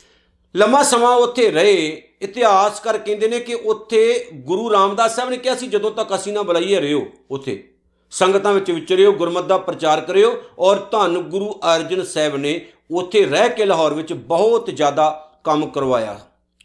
[0.56, 5.66] ਲੰਮਾ ਸਮਾਂ ਉੱਥੇ ਰਹੇ ਇਤਿਹਾਸਕਾਰ ਕਹਿੰਦੇ ਨੇ ਕਿ ਉੱਥੇ ਗੁਰੂ ਰਾਮਦਾਸ ਸਾਹਿਬ ਨੇ ਕਿਹਾ ਸੀ,
[5.66, 7.68] ਜਦੋਂ ਤੱਕ ਅਸੀਂ ਨਾ ਬੁਲਾਈਏ ਰਿਓ ਉੱਥੇ।
[8.10, 13.48] ਸੰਗਤਾਂ ਵਿੱਚ ਵਿਚਰਿਓ, ਗੁਰਮਤਿ ਦਾ ਪ੍ਰਚਾਰ ਕਰਿਓ ਔਰ ਧੰਨ ਗੁਰੂ ਅਰਜਨ ਸਾਹਿਬ ਨੇ ਉੱਥੇ ਰਹਿ
[13.48, 16.20] ਕੇ ਲਾਹੌਰ ਵਿੱਚ ਬਹੁਤ ਜ਼ਿਆਦਾ ਕੰਮ ਕਰਵਾਇਆ।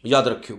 [0.06, 0.56] ਯਾਦ ਰੱਖਿਓ।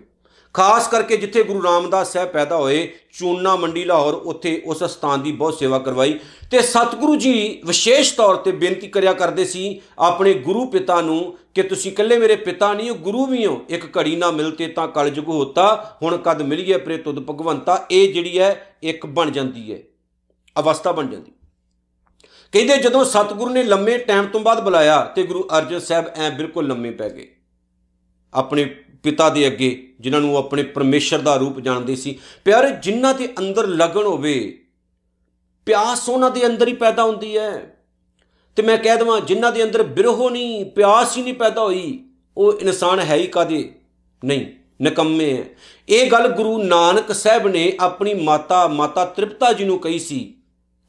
[0.53, 5.31] ਖਾਸ ਕਰਕੇ ਜਿੱਥੇ ਗੁਰੂ ਰਾਮਦਾਸ ਸਾਹਿਬ ਪੈਦਾ ਹੋਏ, ਚੂਨਾ ਮੰਡੀ ਲਾਹੌਰ, ਉੱਥੇ ਉਸ ਸਥਾਨ ਦੀ
[5.31, 6.19] ਬਹੁਤ ਸੇਵਾ ਕਰਵਾਈ
[6.51, 11.63] ਤੇ ਸਤਿਗੁਰੂ ਜੀ ਵਿਸ਼ੇਸ਼ ਤੌਰ ਤੇ ਬੇਨਤੀ ਕਰਿਆ ਕਰਦੇ ਸੀ, ਆਪਣੇ ਗੁਰੂ ਪਿਤਾ ਨੂੰ ਕਿ
[11.63, 15.27] ਤੁਸੀਂ ਇਕੱਲੇ ਮੇਰੇ ਪਿਤਾ ਨਹੀਂ ਹੋ, ਗੁਰੂ ਵੀ ਹੋ। ਇੱਕ ਘੜੀ ਨਾ ਮਿਲਤੇ ਤਾਂ ਕਲਯੁਗ
[15.27, 17.85] ਹੋਤਾ, ਹੁਣ ਕਦ ਮਿਲੀਏ ਪ੍ਰੇ ਤੁਧ ਭਗਵੰਤਾ?
[17.91, 19.79] ਇਹ ਜਿਹੜੀ ਹੈ, ਇੱਕ ਬਣ ਜਾਂਦੀ ਹੈ,
[20.59, 21.31] ਅਵਸਥਾ ਬਣ ਜਾਂਦੀ।
[22.53, 26.67] ਕਹਿੰਦੇ ਜਦੋਂ ਸਤਿਗੁਰੂ ਨੇ ਲੰਮੇ ਟਾਈਮ ਤੋਂ ਬਾਅਦ ਬੁਲਾਇਆ ਤੇ ਗੁਰੂ ਅਰਜਨ ਸਾਹਿਬ ਐ ਬਿਲਕੁਲ
[26.67, 27.27] ਲੰਮੇ ਪੈ ਗਏ।
[28.33, 28.65] ਆਪਣੇ
[29.03, 33.67] ਪਿਤਾ ਦੇ ਅੱਗੇ, ਜਿਨ੍ਹਾਂ ਨੂੰ ਆਪਣੇ ਪਰਮੇਸ਼ਰ ਦਾ ਰੂਪ ਜਾਣਦੇ ਸੀ। ਪਿਆਰੇ, ਜਿਨ੍ਹਾਂ ਦੇ ਅੰਦਰ
[33.67, 34.63] ਲਗਨ ਹੋਵੇ,
[35.67, 37.76] ਪਿਆਸ ਉਹਨਾਂ ਦੇ ਅੰਦਰ ਹੀ ਪੈਦਾ ਹੁੰਦੀ ਹੈ।
[38.57, 41.99] ਤੇ ਮੈਂ ਕਹਿ ਦਵਾਂ, ਜਿਨ੍ਹਾਂ ਦੇ ਅੰਦਰ ਬਿਰਹੋ ਨਹੀਂ, ਪਿਆਸ ਹੀ ਨਹੀਂ ਪੈਦਾ ਹੋਈ,
[42.37, 43.69] ਉਹ ਇਨਸਾਨ ਹੈ ਹੀ ਕਾਦੇ
[44.23, 44.45] ਨਹੀਂ,
[44.81, 45.43] ਨਕੰਮੇ ਹੈ।
[45.89, 50.19] ਇਹ ਗੱਲ ਗੁਰੂ ਨਾਨਕ ਸਾਹਿਬ ਨੇ ਆਪਣੀ ਮਾਤਾ ਮਾਤਾ ਤ੍ਰਿਪਤਾ ਜੀ ਨੂੰ ਕਹੀ ਸੀ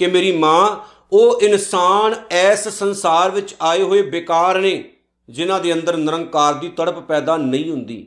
[0.01, 0.77] ਕਿ ਮੇਰੀ ਮਾਂ,
[1.13, 4.85] ਉਹ ਇਨਸਾਨ ਐਸ ਸੰਸਾਰ ਵਿੱਚ ਆਏ ਹੋਏ ਬੇਕਾਰ ਨੇ,
[5.29, 8.07] ਜਿਨ੍ਹਾਂ ਦੇ ਅੰਦਰ ਨਿਰੰਕਾਰ ਦੀ ਤੜਪ ਪੈਦਾ ਨਹੀਂ ਹੁੰਦੀ।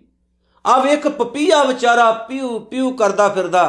[0.66, 3.66] ਆ ਵੇਖ, ਪਪੀਆ ਵਿਚਾਰਾ ਪਿਉ ਪਿਉ ਕਰਦਾ ਫਿਰਦਾ,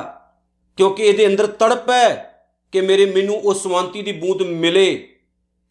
[0.79, 5.09] ਕਿਉਂਕਿ ਇਹਦੇ ਅੰਦਰ ਤੜਪ ਹੈ ਕਿ ਮੇਰੇ ਮੈਨੂੰ ਉਸ ਸ਼ਾਂਤੀ ਦੀ ਬੂੰਦ ਮਿਲੇ।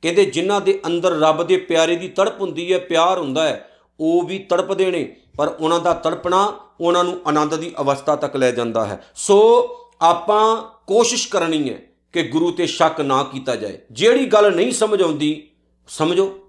[0.01, 4.21] ਕਹਿੰਦੇ ਜਿਨ੍ਹਾਂ ਦੇ ਅੰਦਰ ਰੱਬ ਦੇ ਪਿਆਰੇ ਦੀ ਤੜਪ ਹੁੰਦੀ ਹੈ, ਪਿਆਰ ਹੁੰਦਾ ਹੈ, ਉਹ
[4.21, 8.85] ਵੀ ਤੜਪਦੇ ਨੇ। ਪਰ ਉਹਨਾਂ ਦਾ ਤੜਪਣਾ ਉਹਨਾਂ ਨੂੰ ਆਨੰਦ ਦੀ ਅਵਸਥਾ ਤੱਕ ਲੈ ਜਾਂਦਾ
[8.85, 9.67] ਹੈ। ਸੋ
[10.01, 11.79] ਆਪਾਂ ਕੋਸ਼ਿਸ਼ ਕਰਨੀ ਹੈ
[12.13, 15.47] ਕਿ ਗੁਰੂ ਤੇ ਸ਼ੱਕ ਨਾ ਕੀਤਾ ਜਾਏ। ਜਿਹੜੀ ਗੱਲ ਨਹੀਂ ਸਮਝ ਆਉਂਦੀ
[15.87, 16.39] ਸਮਝੋ।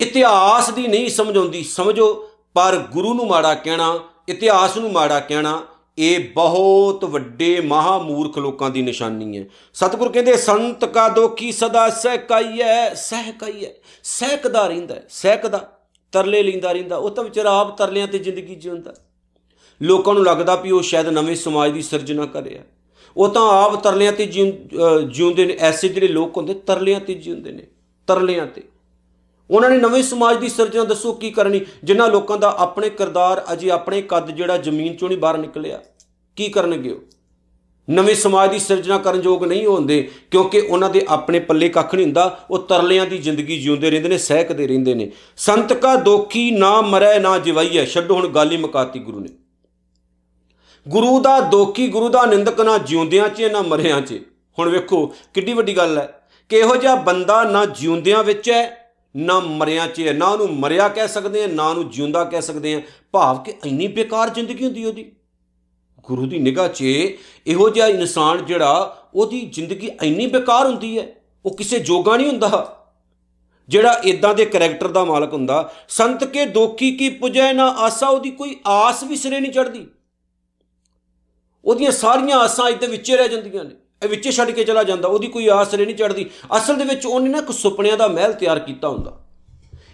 [0.00, 5.62] ਇਤਿਹਾਸ ਦੀ ਨਹੀਂ ਸਮਝ ਆਉਂਦੀ ਸਮਝੋ। ਪਰ ਗੁਰੂ ਨੂੰ ਮਾੜਾ ਕਹਿਣਾ, ਇਤਿਹਾਸ ਨੂੰ ਮਾੜਾ ਕਹਿਣਾ
[5.98, 9.44] ਇਹ ਬਹੁਤ ਵੱਡੇ ਮਹਾ ਮੂਰਖ ਲੋਕਾਂ ਦੀ ਨਿਸ਼ਾਨੀ ਹੈ।
[9.74, 13.70] ਸਤਿਗੁਰ ਕਹਿੰਦੇ, ਸੰਤ ਕਾ ਦੋਖੀ ਸਦਾ ਸਹਿਕਾਈਐ ਸਹਿਕਾਈਐ,
[14.04, 15.58] ਸਹਿਕਦਾ ਰਹਿੰਦਾ ਸਹਿਕਦਾ,
[16.12, 18.94] ਤਰਲੇ ਲਿੰਦਾ ਰਹਿੰਦਾ, ਉਹ ਤਾਂ ਵਿਚਾਰਾ ਆਪ ਤਰਲਿਆਂ ਤੇ ਜ਼ਿੰਦਗੀ ਜਿਉਂਦਾ।
[19.80, 22.62] ਲੋਕਾਂ ਨੂੰ ਲੱਗਦਾ ਵੀ ਉਹ ਸ਼ਾਇਦ ਨਵੇਂ ਸਮਾਜ ਦੀ ਸਿਰਜਣਾ ਕਰਿਆ
[23.16, 27.66] ਉਹ ਤਾਂ ਆਪ ਤਰਲਿਆਂ ਤੇ ਜਿਉਂਦੇ ਨੇ, ਐਸੇ ਜਿਹੜੇ ਲੋਕ ਹੁੰਦੇ, ਤਰਲਿਆਂ ਤੇ ਜਿਉਂਦੇ ਨੇ,
[28.08, 28.62] ਤਰਲਿਆਂ ਤੇ।
[29.50, 31.60] ਉਹਨਾਂ ਨੇ ਨਵੇਂ ਸਮਾਜ ਦੀ ਸਿਰਜਣਾ ਦੱਸੋ ਕੀ ਕਰਨੀ?
[31.84, 35.80] ਜਿਨ੍ਹਾਂ ਲੋਕਾਂ ਦਾ ਆਪਣੇ ਕਿਰਦਾਰ ਅਜੇ ਆਪਣੇ ਕੱਦ ਜਿਹੜਾ ਜ਼ਮੀਨ ਚੋਂ ਨਹੀਂ ਬਾਹਰ ਨਿਕਲਿਆ,
[36.38, 37.00] ਕੀ ਕਰਨਗੇ ਉਹ?
[37.88, 42.04] ਨਵੇਂ ਸਮਾਜ ਦੀ ਸਿਰਜਣਾ ਕਰਨ ਯੋਗ ਨਹੀਂ ਹੁੰਦੇ, ਕਿਉਂਕਿ ਉਹਨਾਂ ਦੇ ਆਪਣੇ ਪੱਲੇ ਕੱਖ ਨਹੀਂ
[42.06, 46.80] ਹੁੰਦਾ, ਉਹ ਤਰਲਿਆਂ ਦੀ ਜ਼ਿੰਦਗੀ ਜਿਉਂਦੇ ਰਹਿੰਦੇ ਨੇ, ਸਹਿਕਦੇ ਰਹਿੰਦੇ ਨੇ। ਸੰਤ ਕਾ ਦੋਖੀ ਨਾ
[46.80, 49.28] ਮਰੈ, ਨਾ ਜਿਵਾਈਐ, ਛੱਡੋ ਹੁਣ ਗੱਲ ਹੀ ਮੁਕਾਤੀ ਗੁਰੂ ਨੇ।
[50.86, 54.20] ਗੁਰੂ ਦਾ ਦੋਖੀ, ਗੁਰੂ ਦਾ ਨਿੰਦਕ ਨਾ ਜਿਉਂਦਿਆਂ 'ਚ, ਨਾ ਮਰਿਆਂ 'ਚ।
[54.58, 58.81] ਹੁਣ ਵੇਖੋ, ਕਿੱਡੀ ਵੱਡੀ ਗੱਲ ਹੈ ਕਿ ਇਹੋ ਜਿਹਾ ਬੰਦਾ ਨਾ ਜਿਉਂਦਿਆਂ ਵਿੱਚ ਹੈ
[59.16, 62.80] ਨਾ ਮਰਿਆ ਚ ਨਾ ਉਹਨੂੰ ਮਰਿਆ ਕਹਿ ਸਕਦੇ ਆ ਨਾ ਉਹਨੂੰ ਜਿਉਂਦਾ ਕਹਿ ਸਕਦੇ ਆ
[63.12, 65.12] ਭਾਵ ਕਿ ਇੰਨੀ ਬੇਕਾਰ ਜ਼ਿੰਦਗੀ ਹੁੰਦੀ ਉਹਦੀ।
[66.04, 71.06] ਗੁਰੂ ਦੀ ਨਿਗਾਹ 'ਚ ਇਹੋ ਜਿਹਾ ਇਨਸਾਨ ਜਿਹੜਾ, ਉਹਦੀ ਜ਼ਿੰਦਗੀ ਇੰਨੀ ਬੇਕਾਰ ਹੁੰਦੀ ਹੈ,
[71.44, 72.78] ਉਹ ਕਿਸੇ ਜੋਗਾ ਨਹੀਂ ਹੁੰਦਾ।
[73.68, 78.30] ਜਿਹੜਾ ਇਦਾਂ ਦੇ ਕੈਰੈਕਟਰ ਦਾ ਮਾਲਕ ਹੁੰਦਾ, ਸੰਤ ਕੇ ਦੋਖੀ ਕੀ ਪੁਜੈ ਨਾ ਆਸਾ, ਉਹਦੀ
[78.30, 79.86] ਕੋਈ ਆਸ ਵੀ ਸਿਰੇ ਨਹੀਂ ਚੜਦੀ
[81.64, 85.26] ਉਹਦੀਆਂ ਸਾਰੀਆਂ ਆਸਾਂ ਇੱਥੇ ਵਿੱਚੇ ਰਹਿ ਜਾਂਦੀਆਂ ਨੇ। ਇਹ ਵਿੱਚੇ ਛੱਡ ਕੇ ਚਲਾ ਜਾਂਦਾ, ਉਹਦੀ
[85.26, 88.88] ਕੋਈ ਆਸ ਨਹੀਂ ਚੜਦੀ। ਅਸਲ ਦੇ ਵਿੱਚ ਉਹਨੇ ਨਾ ਇੱਕ ਸੁਪਨਿਆਂ ਦਾ ਮਹਿਲ ਤਿਆਰ ਕੀਤਾ
[88.88, 89.18] ਹੁੰਦਾ।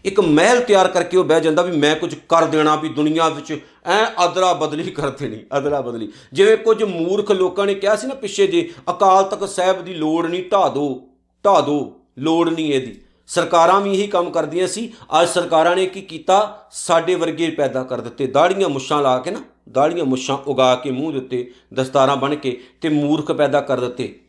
[0.05, 3.53] ਇੱਕ ਮਹਿਲ ਤਿਆਰ ਕਰਕੇ ਉਹ ਬਹਿ ਜਾਂਦਾ ਵੀ ਮੈਂ ਕੁਝ ਕਰ ਦੇਣਾ ਵੀ ਦੁਨੀਆ ਵਿੱਚ
[3.87, 8.15] ਐ ਅਦਲਾ ਬਦਲੀ ਕਰ ਦੇਣੀ ਅਦਲਾ ਬਦਲੀ। ਜਿਵੇਂ ਕੁਝ ਮੂਰਖ ਲੋਕਾਂ ਨੇ ਕਿਹਾ ਸੀ ਨਾ
[8.15, 11.03] ਪਿੱਛੇ ਜੇ, ਅਕਾਲ ਤਖਤ ਸਾਹਿਬ ਦੀ ਲੋੜ ਨਹੀਂ, ਢਾ ਦੋ
[11.45, 16.01] ਢਾ ਦੋ, ਲੋੜ ਨਹੀਂ ਇਹਦੀ। ਸਰਕਾਰਾਂ ਵੀ ਇਹੀ ਕੰਮ ਕਰਦੀਆਂ ਸੀ, ਅੱਜ ਸਰਕਾਰਾਂ ਨੇ ਕੀ
[16.01, 16.69] ਕੀਤਾ?
[16.73, 21.13] ਸਾਡੇ ਵਰਗੇ ਪੈਦਾ ਕਰ ਦਿੱਤੇ। ਦਾੜੀਆਂ ਮੁੱਛਾਂ ਲਾ ਕੇ ਨਾ ਦਾੜੀਆਂ ਮੁੱਛਾਂ ਉਗਾ ਕੇ ਮੂੰਹ
[21.13, 24.21] ਦੇ ਉੱਤੇ ਦਸਤਾਰਾਂ ਬਣ ਕੇ ਤੇ ਮੂਰਖ ਪੈਦਾ ਕਰ ਦਿੱਤੇ।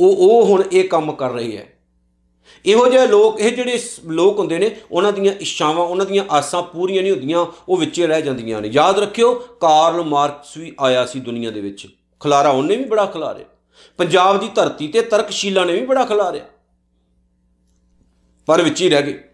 [0.00, 1.72] ਉਹ ਉਹ ਹੁਣ ਇਹ ਕੰਮ ਕਰ ਰਹੀ ਹੈ।
[2.66, 7.02] ਇਹੋ ਜਿਹੇ ਲੋਕ, ਇਹ ਜਿਹੜੇ ਲੋਕ ਹੁੰਦੇ ਨੇ, ਉਹਨਾਂ ਦੀਆਂ ਇੱਛਾਵਾਂ, ਉਹਨਾਂ ਦੀਆਂ ਆਸਾਂ ਪੂਰੀਆਂ
[7.02, 11.50] ਨਹੀਂ ਹੁੰਦੀਆਂ, ਉਹ ਵਿੱਚੇ ਰਹਿ ਜਾਂਦੀਆਂ ਨੇ। ਯਾਦ ਰੱਖਿਓ, ਕਾਰਲ ਮਾਰਕਸ ਵੀ ਆਇਆ ਸੀ ਦੁਨੀਆ
[11.50, 11.88] ਦੇ ਵਿੱਚ।
[12.20, 13.44] ਖਲਾਰਾ ਉਹਨੇ ਵੀ ਬੜਾ ਖਲਾਰਿਆ
[13.98, 16.44] ਪੰਜਾਬ ਦੀ ਧਰਤੀ ਤੇ ਤਰਕਸ਼ੀਲਾ ਨੇ ਵੀ ਬੜਾ ਖਲਾਰਿਆ
[18.46, 19.27] ਪਰ ਵਿੱਚ ਹੀ ਰਹਿ ਗਏ।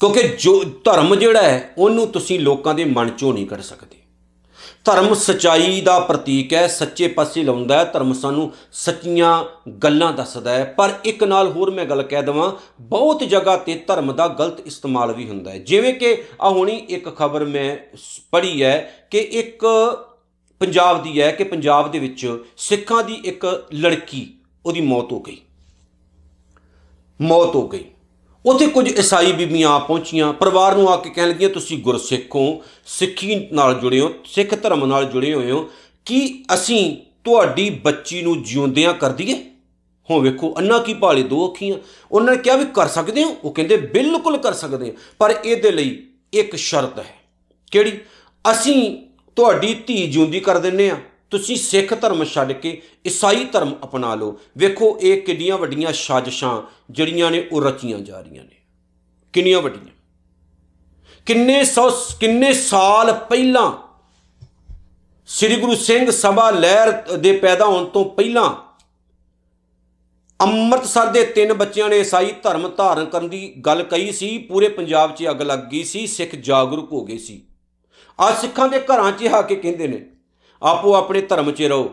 [0.00, 3.96] ਕਿਉਂਕਿ ਜੋ ਧਰਮ ਜਿਹੜਾ ਹੈ, ਉਹਨੂੰ ਤੁਸੀਂ ਲੋਕਾਂ ਦੇ ਮਨ ਚੋਂ ਨਹੀਂ ਕੱਢ ਸਕਦੇ।
[4.84, 10.64] ਧਰਮ ਸਚਾਈ ਦਾ ਪ੍ਰਤੀਕ ਹੈ, ਸੱਚੇ ਪਾਸੇ ਲਾਉਂਦਾ ਹੈ, ਧਰਮ ਸਾਨੂੰ ਸੱਚੀਆਂ ਗੱਲਾਂ ਦੱਸਦਾ ਹੈ।
[10.64, 15.12] ਪਰ ਇੱਕ ਨਾਲ ਹੋਰ ਮੈਂ ਗੱਲ ਕਹਿ ਦਵਾਂ, ਬਹੁਤ ਜਗ੍ਹਾ ਤੇ ਧਰਮ ਦਾ ਗਲਤ ਇਸਤੇਮਾਲ
[15.12, 17.96] ਵੀ ਹੁੰਦਾ ਹੈ। ਜਿਵੇਂ ਕਿ ਆ ਹੁਣੀ ਇੱਕ ਖਬਰ ਮੈਂ
[18.30, 19.66] ਪੜ੍ਹੀ ਹੈ ਕਿ ਇੱਕ
[20.58, 24.34] ਪੰਜਾਬ ਦੀ ਹੈ ਕਿ ਪੰਜਾਬ ਦੇ ਵਿੱਚ ਸਿੱਖਾਂ ਦੀ ਇੱਕ ਲੜਕੀ,
[24.66, 25.36] ਉਹਦੀ ਮੌਤ ਹੋ ਗਈ।
[27.20, 27.84] ਮੌਤ ਹੋ ਗਈ।
[28.46, 32.62] ਉੱਥੇ ਕੁਝ ਈਸਾਈ ਬੀਬੀਆਂ ਆ ਪਹੁੰਚੀਆਂ, ਪਰਿਵਾਰ ਨੂੰ ਆ ਕੇ ਕਹਿਣ ਲੱਗੀਆਂ, ਤੁਸੀਂ ਗੁਰਸਿੱਖ ਹੋ
[32.86, 35.70] ਸਿੱਖੀ ਨਾਲ ਜੁੜੇ ਹੋ, ਸਿੱਖ ਧਰਮ ਨਾਲ ਜੁੜੇ ਹੋਏ ਹੋ।
[36.04, 39.44] ਕਿ ਅਸੀਂ ਤੁਹਾਡੀ ਬੱਚੀ ਨੂੰ ਜਿਉਂਦਿਆਂ ਕਰ ਦਈਏ?
[40.10, 41.78] ਹੋ, ਵੇਖੋ, ਅੰਨਾ ਕੀ ਭਾਲੇ ਦੋ ਅੱਖੀਆਂ।
[42.12, 43.36] ਉਹਨਾਂ ਨੇ ਕਿਹਾ ਵੀ ਕਰ ਸਕਦੇ ਹੋ?
[43.44, 47.14] ਉਹ ਕਹਿੰਦੇ, ਬਿਲਕੁਲ ਕਰ ਸਕਦੇ ਹਾਂ। ਪਰ ਇਹਦੇ ਲਈ ਇੱਕ ਸ਼ਰਤ ਹੈ।
[47.70, 47.98] ਕਿਹੜੀ?
[48.50, 48.96] ਅਸੀਂ
[49.36, 50.96] ਤੁਹਾਡੀ ਧੀ ਜਿਉਂਦੀ ਕਰ ਦਿੰਨੇ ਆ
[51.30, 57.30] ਤੁਸੀਂ ਸਿੱਖ ਧਰਮ ਛੱਡ ਕੇ ਈਸਾਈ ਧਰਮ ਅਪਣਾ ਲਓ। ਵੇਖੋ ਇਹ ਕਿੰਨੀਆਂ ਵੱਡੀਆਂ ਸਾਜ਼ਿਸ਼ਾਂ ਜਿਹੜੀਆਂ
[57.30, 58.56] ਨੇ ਉਹ ਰਚੀਆਂ ਜਾ ਰਹੀਆਂ ਨੇ।
[59.32, 59.92] ਕਿੰਨੀਆਂ ਵੱਡੀਆਂ।
[61.26, 63.72] ਕਿੰਨੇ ਸੌ ਕਿੰਨੇ ਸਾਲ ਪਹਿਲਾਂ
[65.26, 68.70] ਸ੍ਰੀ ਗੁਰੂ ਸਿੰਘ ਸਭਾ ਲਹਿਰ ਦੇ ਪੈਦਾ ਹੋਣ ਤੋਂ ਪਹਿਲਾਂ
[70.42, 75.14] ਅੰਮ੍ਰਿਤਸਰ ਦੇ ਤਿੰਨ ਬੱਚਿਆਂ ਨੇ ਈਸਾਈ ਧਰਮ ਧਾਰਨ ਕਰਨ ਦੀ ਗੱਲ ਕਹੀ ਸੀ। ਪੂਰੇ ਪੰਜਾਬ
[75.14, 77.42] 'ਚ ਅੱਗ ਲੱਗ ਗਈ ਸੀ। ਸਿੱਖ ਜਾਗਰੂਕ ਹੋ ਗਏ ਸੀ।
[78.28, 80.06] ਅੱਜ ਸਿੱਖਾਂ ਦੇ ਘਰਾਂ 'ਚ ਆ ਕੇ ਕਹਿੰਦੇ ਨੇ
[80.62, 81.90] ਆਪੋ ਆਪਣੇ ਧਰਮ 'ਚ ਰਹੋ।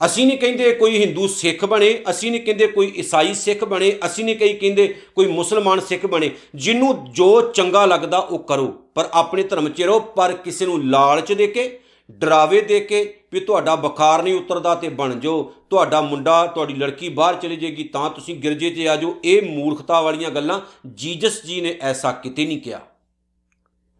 [0.00, 4.24] ਅਸੀਂ ਨਹੀਂ ਕਹਿੰਦੇ ਕੋਈ ਹਿੰਦੂ ਸਿੱਖ ਬਣੇ, ਅਸੀਂ ਨਹੀਂ ਕਹਿੰਦੇ ਕੋਈ ਈਸਾਈ ਸਿੱਖ ਬਣੇ, ਅਸੀਂ
[4.24, 9.42] ਨਹੀਂ ਕਹੀ ਕਹਿੰਦੇ ਕੋਈ ਮੁਸਲਮਾਨ ਸਿੱਖ ਬਣੇ। ਜਿਹਨੂੰ ਜੋ ਚੰਗਾ ਲੱਗਦਾ ਉਹ ਕਰੋ, ਪਰ ਆਪਣੇ
[9.42, 14.22] ਧਰਮ 'ਚ ਰਹੋ, ਪਰ ਕਿਸੇ ਨੂੰ ਲਾਲਚ ਦੇ ਕੇ, ਡਰਾਵੇ ਦੇ ਕੇ ਵੀ ਤੁਹਾਡਾ ਬੁਖਾਰ
[14.22, 18.70] ਨਹੀਂ ਉਤਰਦਾ ਤੇ ਬਣ ਜਾਓ। ਤੁਹਾਡਾ ਮੁੰਡਾ, ਤੁਹਾਡੀ ਲੜਕੀ ਬਾਹਰ ਚਲੀ ਜਾਏਗੀ, ਤਾਂ ਤੁਸੀਂ ਗਿਰਜੇ
[18.70, 20.60] 'ਚ ਆ ਜਾਓ। ਇਹ ਮੂਰਖਤਾ ਵਾਲੀਆਂ ਗੱਲਾਂ
[20.94, 22.80] ਜੀਜਸ ਜੀ ਨੇ ਐਸਾ ਕਿਤੇ ਨਹੀਂ ਕਿਹਾ।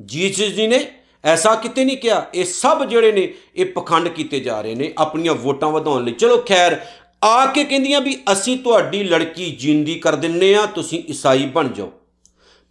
[0.00, 0.86] ਜੀਸਸ ਜੀ ਨੇ
[1.24, 5.34] ਐਸਾ ਕਿਤੇ ਨਹੀਂ ਕਿਹਾ। ਇਹ ਸਭ ਜਿਹੜੇ ਨੇ, ਇਹ ਪਖੰਡ ਕੀਤੇ ਜਾ ਰਹੇ ਨੇ, ਆਪਣੀਆਂ
[5.34, 6.86] ਵੋਟਾਂ ਵਧਾਉਣ ਲਈ। ਚਲੋ ਖੈਰ,
[7.24, 11.92] ਆ ਕੇ ਕਹਿੰਦੀਆਂ ਵੀ ਅਸੀਂ ਤੁਹਾਡੀ ਲੜਕੀ ਜਿੰਦੀ ਕਰ ਦਿੰਨੇ ਆ, ਤੁਸੀਂ ਈਸਾਈ ਬਣ ਜਾਓ।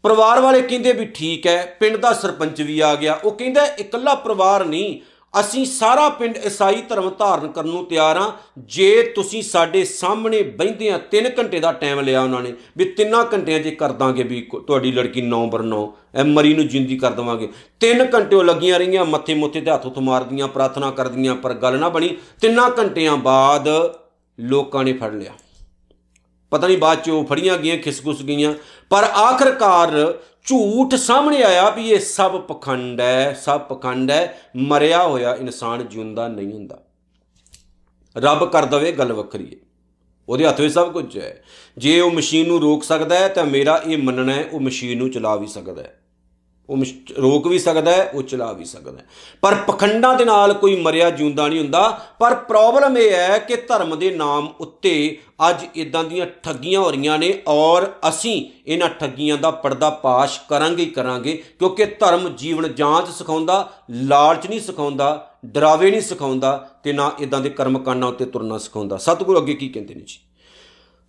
[0.03, 4.15] ਪਰਿਵਾਰ ਵਾਲੇ ਕਹਿੰਦੇ ਵੀ ਠੀਕ ਹੈ, ਪਿੰਡ ਦਾ ਸਰਪੰਚ ਵੀ ਆ ਗਿਆ। ਉਹ ਕਹਿੰਦਾ, ਇਕੱਲਾ
[4.15, 4.99] ਪਰਿਵਾਰ ਨਹੀਂ
[5.33, 10.89] ਅਸੀਂ ਸਾਰਾ ਪਿੰਡ ਈਸਾਈ ਧਰਮ ਧਾਰਨ ਕਰਨ ਨੂੰ ਤਿਆਰ ਹਾਂ। ਜੇ ਤੁਸੀਂ ਸਾਡੇ ਸਾਹਮਣੇ ਬੈੰਦੇ
[10.91, 14.41] ਆ 3 ਘੰਟੇ ਦਾ ਟਾਈਮ ਲਿਆ ਉਹਨਾਂ ਨੇ, ਵੀ ਤਿੰਨਾਂ ਘੰਟਿਆਂ 'ਚ ਕਰ ਦਾਂਗੇ ਵੀ
[14.67, 15.81] ਤੁਹਾਡੀ ਲੜਕੀ 9 ਬਰ 9
[16.15, 19.85] ਐ ਮਰੀ ਨੂੰ ਜਿੰਦੀ ਕਰ ਦਵਾਂਗੇ। 3 ਘੰਟੇ ਉਹ ਲੱਗੀਆਂ ਰਹੀਆਂ, ਮੱਥੇ ਮੁੱਥੇ ਤੇ ਹੱਥ
[19.85, 23.69] ਉੱਤ ਮਾਰਦੀਆਂ, ਪ੍ਰਾਰਥਨਾ ਕਰਦੀਆਂ, ਪਰ ਗੱਲ ਨਾ ਬਣੀ। ਤਿੰਨਾਂ ਘੰਟਿਆਂ ਬਾਅਦ
[24.39, 25.31] ਲੋਕਾਂ ਨੇ ਫੜ ਲਿਆ।
[26.51, 28.53] ਪਤਾ ਨਹੀਂ ਬਾਅਦ ਚ ਉਹ ਫੜੀਆਂ ਗਈਆਂ, ਖਿਸਕੁਸ ਗਈਆਂ।
[28.89, 35.35] ਪਰ ਆਖਰਕਾਰ ਝੂਠ ਸਾਹਮਣੇ ਆਇਆ ਵੀ ਇਹ ਸਭ ਪਖੰਡ ਹੈ, ਸਭ ਪਖੰਡ ਹੈ, ਮਰਿਆ ਹੋਇਆ
[35.35, 36.83] ਇਨਸਾਨ ਜਿਉਂਦਾ ਨਹੀਂ ਹੁੰਦਾ।
[38.17, 39.67] ਰੱਬ ਕਰ ਦਵੇ ਗੱਲ ਵੱਖਰੀ ਹੈ।
[40.29, 41.43] ਉਹਦੇ ਹੱਥ ਵਿੱਚ ਸਭ ਕੁਝ ਹੈ।
[41.77, 45.11] ਜੇ ਉਹ ਮਸ਼ੀਨ ਨੂੰ ਰੋਕ ਸਕਦਾ ਹੈ ਤਾਂ ਮੇਰਾ ਇਹ ਮੰਨਣਾ ਹੈ, ਉਹ ਮਸ਼ੀਨ ਨੂੰ
[45.11, 46.02] ਚਲਾ ਵੀ ਸਕਦਾ ਹੈ।
[46.69, 46.83] ਉਹ
[47.17, 49.05] ਰੋਕ ਵੀ ਸਕਦਾ ਹੈ, ਉਹ ਚਲਾ ਵੀ ਸਕਦਾ ਹੈ।
[49.41, 53.99] ਪਰ ਪਖੰਡਾਂ ਦੇ ਨਾਲ ਕੋਈ ਮਰਿਆ ਜਿਉਂਦਾ ਨਹੀਂ ਹੁੰਦਾ। ਪਰ ਪ੍ਰੋਬਲਮ ਇਹ ਹੈ ਕਿ ਧਰਮ
[53.99, 55.17] ਦੇ ਨਾਮ ਉੱਤੇ
[55.49, 60.85] ਅੱਜ ਇਦਾਂ ਦੀਆਂ ਠੱਗੀਆਂ ਹੋ ਰਹੀਆਂ ਨੇ ਔਰ ਅਸੀਂ ਇਹਨਾਂ ਠੱਗੀਆਂ ਦਾ ਪਰਦਾ ਪਾਸ਼ ਕਰਾਂਗੇ
[60.85, 67.11] ਹੀ ਕਰਾਂਗੇ, ਕਿਉਂਕਿ ਧਰਮ ਜੀਵਨ ਜਾਂਚ ਸਿਖਾਉਂਦਾ, ਲਾਲਚ ਨਹੀਂ ਸਿਖਾਉਂਦਾ, ਡਰਾਵੇ ਨਹੀਂ ਸਿਖਾਉਂਦਾ ਤੇ ਨਾ
[67.19, 70.19] ਇਦਾਂ ਦੇ ਕਰਮ ਕਾਂਡਾਂ ਉੱਤੇ ਤੁਰਨਾ ਸਿਖਾਉਂਦਾ। ਸਤਿਗੁਰੂ ਅੱਗੇ ਕੀ ਕਹਿੰਦੇ ਨੇ ਜੀ?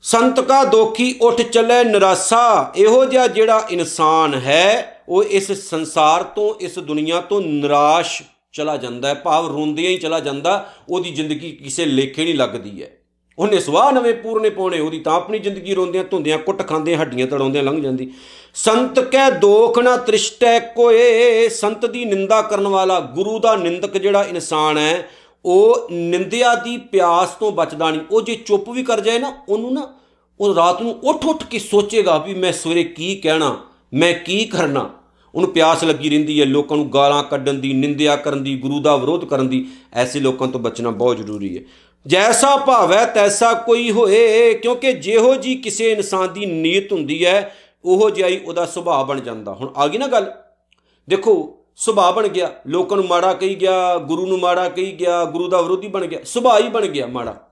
[0.03, 6.55] ਸੰਤ ਕਾ ਦੋਖੀ ਉੱਠ ਚੱਲੇ ਨਿਰਾਸਾ, ਇਹੋ ਜਿਹਾ ਜਿਹੜਾ ਇਨਸਾਨ ਹੈ ਉਹ ਇਸ ਸੰਸਾਰ ਤੋਂ,
[6.61, 11.85] ਇਸ ਦੁਨੀਆ ਤੋਂ ਨਿਰਾਸ਼ ਚਲਾ ਜਾਂਦਾ ਹੈ, ਭਾਵ ਰੋਂਦਿਆਂ ਹੀ ਚਲਾ ਜਾਂਦਾ, ਉਹਦੀ ਜ਼ਿੰਦਗੀ ਕਿਸੇ
[11.85, 12.91] ਲੇਖੇ ਨਹੀਂ ਲੱਗਦੀ ਹੈ।
[13.39, 17.65] ਉਹਨੇ ਸਵਾਹ ਨਵੇਂ ਪੂਰਨੇ ਪਾਉਣੇ, ਉਹਦੀ ਤਾਂ ਆਪਣੀ ਜ਼ਿੰਦਗੀ ਰੋਂਦਿਆਂ ਧੁੰਦਿਆਂ, ਕੁੱਟ ਖਾਂਦੇ ਹੱਡੀਆਂ ਤੜਾਉਂਦਿਆਂ
[17.65, 18.11] ਲੰਘ ਜਾਂਦੀ।
[18.55, 24.25] ਸੰਤ ਕੈ ਦੋਖ ਨਾ ਤ੍ਰਿਸ਼ਟੈ ਕੋਏ, ਸੰਤ ਦੀ ਨਿੰਦਾ ਕਰਨ ਵਾਲਾ ਗੁਰੂ ਦਾ ਨਿੰਦਕ ਜਿਹੜਾ
[24.25, 25.09] ਇਨਸਾਨ ਹੈ,
[25.45, 29.75] ਉਹ ਨਿੰਦਿਆ ਦੀ ਪਿਆਸ ਤੋਂ ਬਚਦਾ ਨਹੀਂ। ਉਹ ਜੇ ਚੁੱਪ ਵੀ ਕਰ ਜਾਏ ਨਾ, ਉਹਨੂੰ
[29.75, 29.95] ਨਾ,
[30.41, 33.63] ਉਹ ਰਾਤ ਨੂੰ ਉੱਠ ਉੱਠ ਕੇ ਸੋਚੇਗਾ ਵੀ ਮੈਂ ਸਵੇਰੇ ਕੀ ਕਹਿਣਾ।
[33.95, 34.91] ਮੈਂ ਕੀ ਕਰਨਾ?
[35.35, 38.97] ਉਹਨੂੰ ਪਿਆਸ ਲੱਗੀ ਰਹਿੰਦੀ ਹੈ, ਲੋਕਾਂ ਨੂੰ ਗਾਲਾਂ ਕੱਢਣ ਦੀ, ਨਿੰਦਿਆ ਕਰਨ ਦੀ, ਗੁਰੂ ਦਾ
[38.97, 41.63] ਵਿਰੋਧ ਕਰਨ ਦੀ, ਐਸੇ ਲੋਕਾਂ ਤੋਂ ਬਚਣਾ ਬਹੁਤ ਜ਼ਰੂਰੀ ਹੈ।
[42.07, 48.11] ਜੈਸਾ ਭਾਵੈ ਤੈਸਾ ਕੋਈ ਹੋਏ, ਕਿਉਂਕਿ ਜਿਹੋ ਜੀ ਕਿਸੇ ਇਨਸਾਨ ਦੀ ਨੀਅਤ ਹੁੰਦੀ ਹੈ, ਉਹੋ
[48.11, 50.33] ਜਿਹਾ ਹੀ ਉਹਦਾ ਸੁਭਾਅ ਬਣ ਜਾਂਦਾ। ਹੁਣ ਆ ਗਈ ਨਾ ਗੱਲ।
[51.09, 55.49] ਦੇਖੋ, ਸੁਭਾਅ ਬਣ ਗਿਆ, ਲੋਕਾਂ ਨੂੰ ਮਾੜਾ ਕਹੀ ਗਿਆ, ਗੁਰੂ ਨੂੰ ਮਾੜਾ ਕਹੀ ਗਿਆ, ਗੁਰੂ
[55.49, 57.44] ਦਾ ਵਿਰੋਧੀ ਬਣ ਗਿਆ, ਸੁਭਾਅ ਹੀ ਬਣ ਗਿਆ ਮਾੜਾ।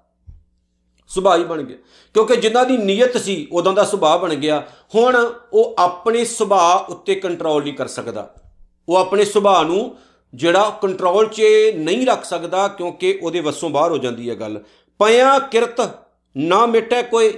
[1.14, 1.76] ਸੁਭਾਅ ਹੀ ਬਣ ਗਿਆ।
[2.14, 4.62] ਕਿਉਂਕਿ ਜਿਨ੍ਹਾਂ ਦੀ ਨੀਅਤ ਸੀ ਉਦੋਂ ਦਾ ਸੁਭਾਅ ਬਣ ਗਿਆ।
[4.94, 8.34] ਹੁਣ ਉਹ ਆਪਣੇ ਸੁਭਾਅ ਉੱਤੇ ਕੰਟਰੋਲ ਨਹੀਂ ਕਰ ਸਕਦਾ।
[8.88, 9.96] ਉਹ ਆਪਣੇ ਸੁਭਾਅ ਨੂੰ
[10.34, 11.42] ਜਿਹੜਾ ਕੰਟਰੋਲ 'ਚ
[11.74, 14.62] ਨਹੀਂ ਰੱਖ ਸਕਦਾ ਕਿਉਂਕਿ ਉਹਦੇ ਵੱਸੋਂ ਬਾਹਰ ਹੋ ਜਾਂਦੀ ਹੈ ਗੱਲ।
[15.00, 15.80] ਪਿਆ ਕਿਰਤ
[16.36, 17.32] ਨਾ ਮਿਟੇ ਕੋਈ।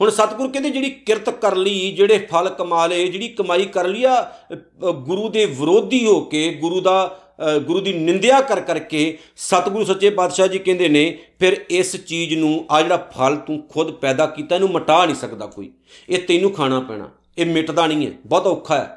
[0.00, 4.32] ਹੁਣ ਸਤਿਗੁਰ ਕਹਿੰਦੇ ਜਿਹੜੀ ਕਿਰਤ ਕਰ ਲਈ ਜਿਹੜੇ ਫਲ ਕਮਾ ਲਏ ਜਿਹੜੀ ਕਮਾਈ ਕਰ ਲਿਆ
[4.94, 7.21] ਗੁਰੂ ਦੇ ਵਿਰੋਧੀ ਹੋ ਕੇ ਗੁਰੂ ਦਾ ਅ,
[7.66, 12.66] ਗੁਰੂ ਦੀ ਨਿੰਦਿਆ ਕਰ ਕਰਕੇ ਸਤਿਗੁਰੂ ਸੱਚੇ ਪਾਤਸ਼ਾਹ ਜੀ ਕਹਿੰਦੇ ਨੇ, ਫਿਰ ਇਸ ਚੀਜ਼ ਨੂੰ
[12.70, 15.72] ਆ ਜਿਹੜਾ ਫਲ ਤੂੰ ਖੁਦ ਪੈਦਾ ਕੀਤਾ, ਇਹਨੂੰ ਮਿਟਾ ਨਹੀਂ ਸਕਦਾ ਕੋਈ।
[16.08, 18.96] ਇਹ ਤੈਨੂੰ ਖਾਣਾ ਪੈਣਾ। ਇਹ ਮਿਟਦਾ ਨਹੀਂ ਹੈ। ਬਹੁਤ ਔਖਾ ਹੈ।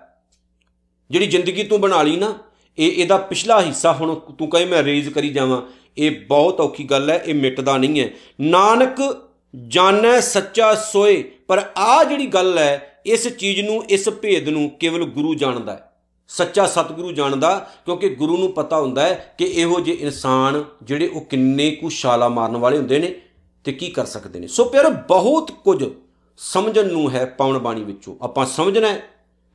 [1.12, 2.38] ਜਿਹੜੀ ਜ਼ਿੰਦਗੀ ਤੂੰ ਬਣਾ ਲਈ ਨਾ,
[2.80, 5.62] ਇਹ ਇਹਦਾ ਪਿਛਲਾ ਹਿੱਸਾ ਹੁਣ ਤੂੰ ਕਹੇ ਮੈਂ ਰੇਜ਼ ਕਰੀ ਜਾਵਾਂ।
[5.98, 8.10] ਇਹ ਬਹੁਤ ਔਖੀ ਗੱਲ ਹੈ। ਇਹ ਮਿਟਦਾ ਨਹੀਂ ਹੈ।
[8.42, 9.18] ਨਾਨਕ
[9.68, 15.04] ਜਾਣੈ, ਸੱਚਾ ਸੋਏ। ਪਰ ਆ ਜਿਹੜੀ ਗੱਲ ਹੈ, ਇਸ ਚੀਜ਼ ਨੂੰ, ਇਸ ਭੇਦ ਨੂੰ ਕੇਵਲ
[15.04, 15.85] ਗੁਰੂ ਜਾਣਦਾ ਹੈ।
[16.30, 21.22] ਸੱਚਾ ਸਤਿਗੁਰੂ ਜਾਣਦਾ, ਕਿਉਂਕਿ ਗੁਰੂ ਨੂੰ ਪਤਾ ਹੁੰਦਾ ਹੈ ਕਿ ਇਹੋ ਜਿਹੇ ਇਨਸਾਨ ਜਿਹੜੇ ਉਹ
[21.22, 23.14] ਕਿੰਨੇ ਕੁ ਛਾਲਾ ਮਾਰਨ ਵਾਲੇ ਹੁੰਦੇ ਨੇ
[23.66, 25.84] ਤੇ ਕੀ ਕਰ ਸਕਦੇ ਨੇ। ਸੋ ਪਿਆਰ, ਬਹੁਤ ਕੁਝ
[26.40, 29.04] ਸਮਝਣ ਨੂੰ ਹੈ ਪਾਉਣ ਬਾਣੀ ਵਿੱਚੋਂ। ਆਪਾਂ ਸਮਝਣਾ ਹੈ,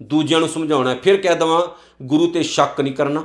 [0.02, 1.66] ਦੂਜਿਆਂ ਨੂੰ ਸਮਝਾਉਣਾ ਹੈ, ਫਿਰ ਕਹਿ ਦਵਾਂ,
[2.02, 3.24] ਗੁਰੂ ਤੇ ਸ਼ੱਕ ਨਹੀਂ ਕਰਨਾ,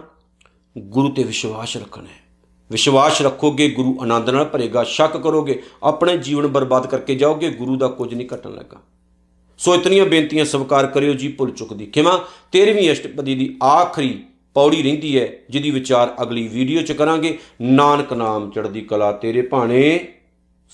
[0.78, 2.24] ਗੁਰੂ ਤੇ ਵਿਸ਼ਵਾਸ ਰੱਖਣਾ ਹੈ।
[2.72, 7.88] ਵਿਸ਼ਵਾਸ ਰੱਖੋਗੇ, ਗੁਰੂ ਆਨੰਦ ਨਾਲ ਭਰੇਗਾ, ਸ਼ੱਕ ਕਰੋਗੇ, ਆਪਣੇ ਜੀਵਨ ਬਰਬਾਦ ਕਰਕੇ ਜਾਓਗੇ, ਗੁਰੂ ਦਾ
[7.88, 8.82] ਕੁਝ ਨਹੀਂ ਘਟਣ ਲੱਗਾ।
[9.58, 15.20] ਸੋ ਇਤਨੀਆਂ ਬੇਨਤੀਆਂ ਸਵੀਕਾਰ ਕਰਿਓ ਜੀ, ਭੁੱਲ ਚੁੱਕਦੀ ਖਿਮਾ। 13ਵੀਂ ਅਸ਼ਟਪਦੀ ਦੀ ਆਖਰੀ ਪੌੜੀ ਰਹਿੰਦੀ
[15.20, 20.08] ਹੈ, ਜਿਹਦੀ ਵਿਚਾਰ ਅਗਲੀ ਵੀਡੀਓ ਚ ਕਰਾਂਗੇ। ਨਾਨਕ ਨਾਮ ਚੜ੍ਹਦੀ ਕਲਾ ਤੇਰੇ ਭਾਣੇ,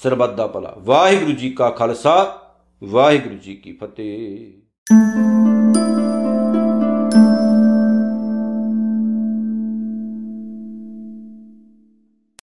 [0.03, 2.41] ਸਰਬੱਤ ਦਾ ਭਲਾ। ਵਾਹਿਗੁਰੂ ਜੀ ਕਾ ਖਾਲਸਾ,
[2.83, 5.50] ਵਾਹਿਗੁਰੂ ਜੀ ਕੀ ਫਤਿਹ।